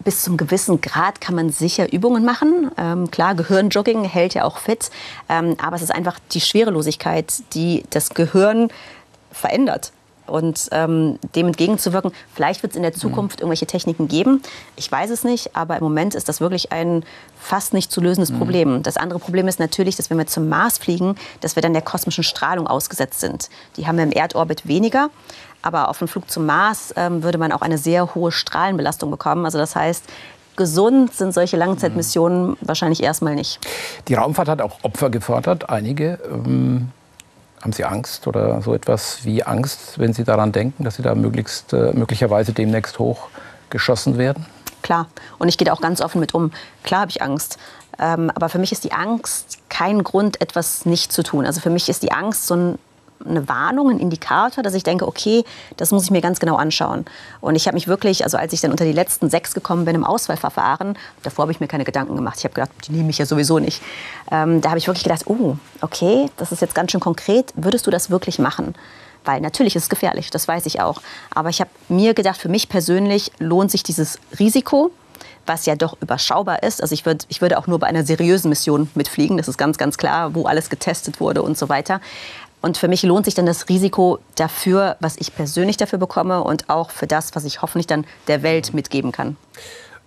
bis 0.00 0.22
zum 0.22 0.36
gewissen 0.36 0.80
Grad 0.80 1.20
kann 1.20 1.34
man 1.34 1.50
sicher 1.50 1.92
Übungen 1.92 2.24
machen. 2.24 2.70
Ähm, 2.76 3.10
klar, 3.10 3.34
Gehirnjogging 3.34 4.04
hält 4.04 4.34
ja 4.34 4.44
auch 4.44 4.58
fit, 4.58 4.90
ähm, 5.28 5.56
aber 5.62 5.76
es 5.76 5.82
ist 5.82 5.94
einfach 5.94 6.18
die 6.32 6.40
Schwerelosigkeit, 6.40 7.32
die 7.54 7.84
das 7.90 8.10
Gehirn 8.10 8.68
verändert. 9.30 9.92
Und 10.32 10.70
ähm, 10.72 11.18
dem 11.34 11.48
entgegenzuwirken, 11.48 12.10
vielleicht 12.34 12.62
wird 12.62 12.72
es 12.72 12.76
in 12.78 12.82
der 12.82 12.94
Zukunft 12.94 13.36
mhm. 13.36 13.42
irgendwelche 13.42 13.66
Techniken 13.66 14.08
geben. 14.08 14.40
Ich 14.76 14.90
weiß 14.90 15.10
es 15.10 15.24
nicht, 15.24 15.54
aber 15.54 15.76
im 15.76 15.84
Moment 15.84 16.14
ist 16.14 16.26
das 16.26 16.40
wirklich 16.40 16.72
ein 16.72 17.04
fast 17.38 17.74
nicht 17.74 17.92
zu 17.92 18.00
lösendes 18.00 18.30
mhm. 18.30 18.38
Problem. 18.38 18.82
Das 18.82 18.96
andere 18.96 19.18
Problem 19.18 19.46
ist 19.46 19.60
natürlich, 19.60 19.96
dass 19.96 20.08
wenn 20.08 20.16
wir 20.16 20.26
zum 20.26 20.48
Mars 20.48 20.78
fliegen, 20.78 21.16
dass 21.42 21.54
wir 21.54 21.60
dann 21.60 21.74
der 21.74 21.82
kosmischen 21.82 22.24
Strahlung 22.24 22.66
ausgesetzt 22.66 23.20
sind. 23.20 23.50
Die 23.76 23.86
haben 23.86 23.96
wir 23.96 24.04
im 24.04 24.10
Erdorbit 24.10 24.66
weniger. 24.66 25.10
Aber 25.60 25.90
auf 25.90 25.98
dem 25.98 26.08
Flug 26.08 26.30
zum 26.30 26.46
Mars 26.46 26.94
ähm, 26.96 27.22
würde 27.22 27.36
man 27.36 27.52
auch 27.52 27.60
eine 27.60 27.76
sehr 27.76 28.14
hohe 28.14 28.32
Strahlenbelastung 28.32 29.10
bekommen. 29.10 29.44
Also 29.44 29.58
das 29.58 29.76
heißt, 29.76 30.02
gesund 30.56 31.12
sind 31.12 31.34
solche 31.34 31.58
Langzeitmissionen 31.58 32.52
mhm. 32.52 32.56
wahrscheinlich 32.62 33.02
erstmal 33.02 33.34
nicht. 33.34 33.60
Die 34.08 34.14
Raumfahrt 34.14 34.48
hat 34.48 34.62
auch 34.62 34.78
Opfer 34.82 35.10
gefordert, 35.10 35.68
einige. 35.68 36.18
Ähm, 36.24 36.88
haben 37.62 37.72
Sie 37.72 37.84
Angst 37.84 38.26
oder 38.26 38.60
so 38.60 38.74
etwas 38.74 39.24
wie 39.24 39.44
Angst, 39.44 39.98
wenn 39.98 40.12
Sie 40.12 40.24
daran 40.24 40.52
denken, 40.52 40.84
dass 40.84 40.96
Sie 40.96 41.02
da 41.02 41.14
möglichst, 41.14 41.72
äh, 41.72 41.92
möglicherweise 41.92 42.52
demnächst 42.52 42.98
hochgeschossen 42.98 44.18
werden? 44.18 44.46
Klar. 44.82 45.06
Und 45.38 45.48
ich 45.48 45.56
gehe 45.58 45.64
da 45.64 45.72
auch 45.72 45.80
ganz 45.80 46.00
offen 46.00 46.20
mit 46.20 46.34
um. 46.34 46.50
Klar 46.82 47.02
habe 47.02 47.10
ich 47.10 47.22
Angst. 47.22 47.58
Ähm, 47.98 48.30
aber 48.34 48.48
für 48.48 48.58
mich 48.58 48.72
ist 48.72 48.82
die 48.84 48.92
Angst 48.92 49.58
kein 49.68 50.02
Grund, 50.02 50.40
etwas 50.40 50.86
nicht 50.86 51.12
zu 51.12 51.22
tun. 51.22 51.46
Also 51.46 51.60
für 51.60 51.70
mich 51.70 51.88
ist 51.88 52.02
die 52.02 52.10
Angst 52.10 52.46
so 52.46 52.56
ein 52.56 52.78
eine 53.26 53.48
Warnung, 53.48 53.90
ein 53.90 53.98
Indikator, 53.98 54.62
dass 54.62 54.74
ich 54.74 54.82
denke, 54.82 55.06
okay, 55.06 55.44
das 55.76 55.90
muss 55.90 56.04
ich 56.04 56.10
mir 56.10 56.20
ganz 56.20 56.40
genau 56.40 56.56
anschauen. 56.56 57.04
Und 57.40 57.56
ich 57.56 57.66
habe 57.66 57.74
mich 57.74 57.88
wirklich, 57.88 58.24
also 58.24 58.36
als 58.36 58.52
ich 58.52 58.60
dann 58.60 58.70
unter 58.70 58.84
die 58.84 58.92
letzten 58.92 59.30
sechs 59.30 59.54
gekommen 59.54 59.84
bin 59.84 59.94
im 59.94 60.04
Auswahlverfahren, 60.04 60.96
davor 61.22 61.44
habe 61.44 61.52
ich 61.52 61.60
mir 61.60 61.68
keine 61.68 61.84
Gedanken 61.84 62.16
gemacht. 62.16 62.36
Ich 62.38 62.44
habe 62.44 62.54
gedacht, 62.54 62.70
die 62.86 62.92
nehme 62.92 63.10
ich 63.10 63.18
ja 63.18 63.26
sowieso 63.26 63.58
nicht. 63.58 63.82
Ähm, 64.30 64.60
da 64.60 64.70
habe 64.70 64.78
ich 64.78 64.86
wirklich 64.86 65.04
gedacht, 65.04 65.22
oh, 65.26 65.56
okay, 65.80 66.30
das 66.36 66.52
ist 66.52 66.60
jetzt 66.60 66.74
ganz 66.74 66.92
schön 66.92 67.00
konkret. 67.00 67.52
Würdest 67.56 67.86
du 67.86 67.90
das 67.90 68.10
wirklich 68.10 68.38
machen? 68.38 68.74
Weil 69.24 69.40
natürlich 69.40 69.76
ist 69.76 69.84
es 69.84 69.88
gefährlich, 69.88 70.30
das 70.30 70.48
weiß 70.48 70.66
ich 70.66 70.80
auch. 70.80 71.00
Aber 71.30 71.48
ich 71.48 71.60
habe 71.60 71.70
mir 71.88 72.14
gedacht, 72.14 72.38
für 72.38 72.48
mich 72.48 72.68
persönlich 72.68 73.30
lohnt 73.38 73.70
sich 73.70 73.82
dieses 73.82 74.18
Risiko, 74.38 74.90
was 75.46 75.66
ja 75.66 75.76
doch 75.76 75.96
überschaubar 76.00 76.62
ist. 76.62 76.82
Also 76.82 76.94
ich, 76.94 77.04
würd, 77.06 77.26
ich 77.28 77.40
würde 77.40 77.58
auch 77.58 77.66
nur 77.66 77.78
bei 77.78 77.86
einer 77.86 78.04
seriösen 78.04 78.48
Mission 78.48 78.90
mitfliegen, 78.94 79.36
das 79.36 79.48
ist 79.48 79.58
ganz, 79.58 79.78
ganz 79.78 79.98
klar, 79.98 80.34
wo 80.34 80.46
alles 80.46 80.70
getestet 80.70 81.20
wurde 81.20 81.42
und 81.42 81.58
so 81.58 81.68
weiter. 81.68 82.00
Und 82.62 82.78
für 82.78 82.88
mich 82.88 83.02
lohnt 83.02 83.24
sich 83.24 83.34
dann 83.34 83.44
das 83.44 83.68
Risiko 83.68 84.20
dafür, 84.36 84.96
was 85.00 85.16
ich 85.16 85.34
persönlich 85.34 85.76
dafür 85.76 85.98
bekomme 85.98 86.42
und 86.42 86.70
auch 86.70 86.90
für 86.90 87.08
das, 87.08 87.34
was 87.34 87.44
ich 87.44 87.60
hoffentlich 87.60 87.88
dann 87.88 88.06
der 88.28 88.42
Welt 88.44 88.72
mitgeben 88.72 89.10
kann. 89.10 89.36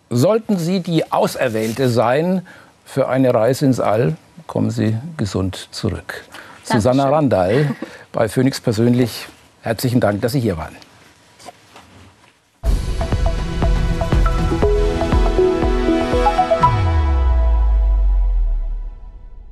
Sollten 0.10 0.58
Sie 0.58 0.80
die 0.80 1.12
Auserwählte 1.12 1.90
sein 1.90 2.48
für 2.86 3.10
eine 3.10 3.34
Reise 3.34 3.66
ins 3.66 3.80
All, 3.80 4.16
kommen 4.48 4.72
Sie 4.72 4.98
gesund 5.18 5.68
zurück. 5.72 6.24
Dankeschön. 6.68 6.82
Susanna 6.82 7.10
Randall 7.10 7.76
bei 8.14 8.30
Phoenix 8.30 8.62
persönlich, 8.62 9.28
herzlichen 9.62 10.00
Dank, 10.00 10.22
dass 10.22 10.32
Sie 10.32 10.40
hier 10.40 10.58
waren. 10.58 10.76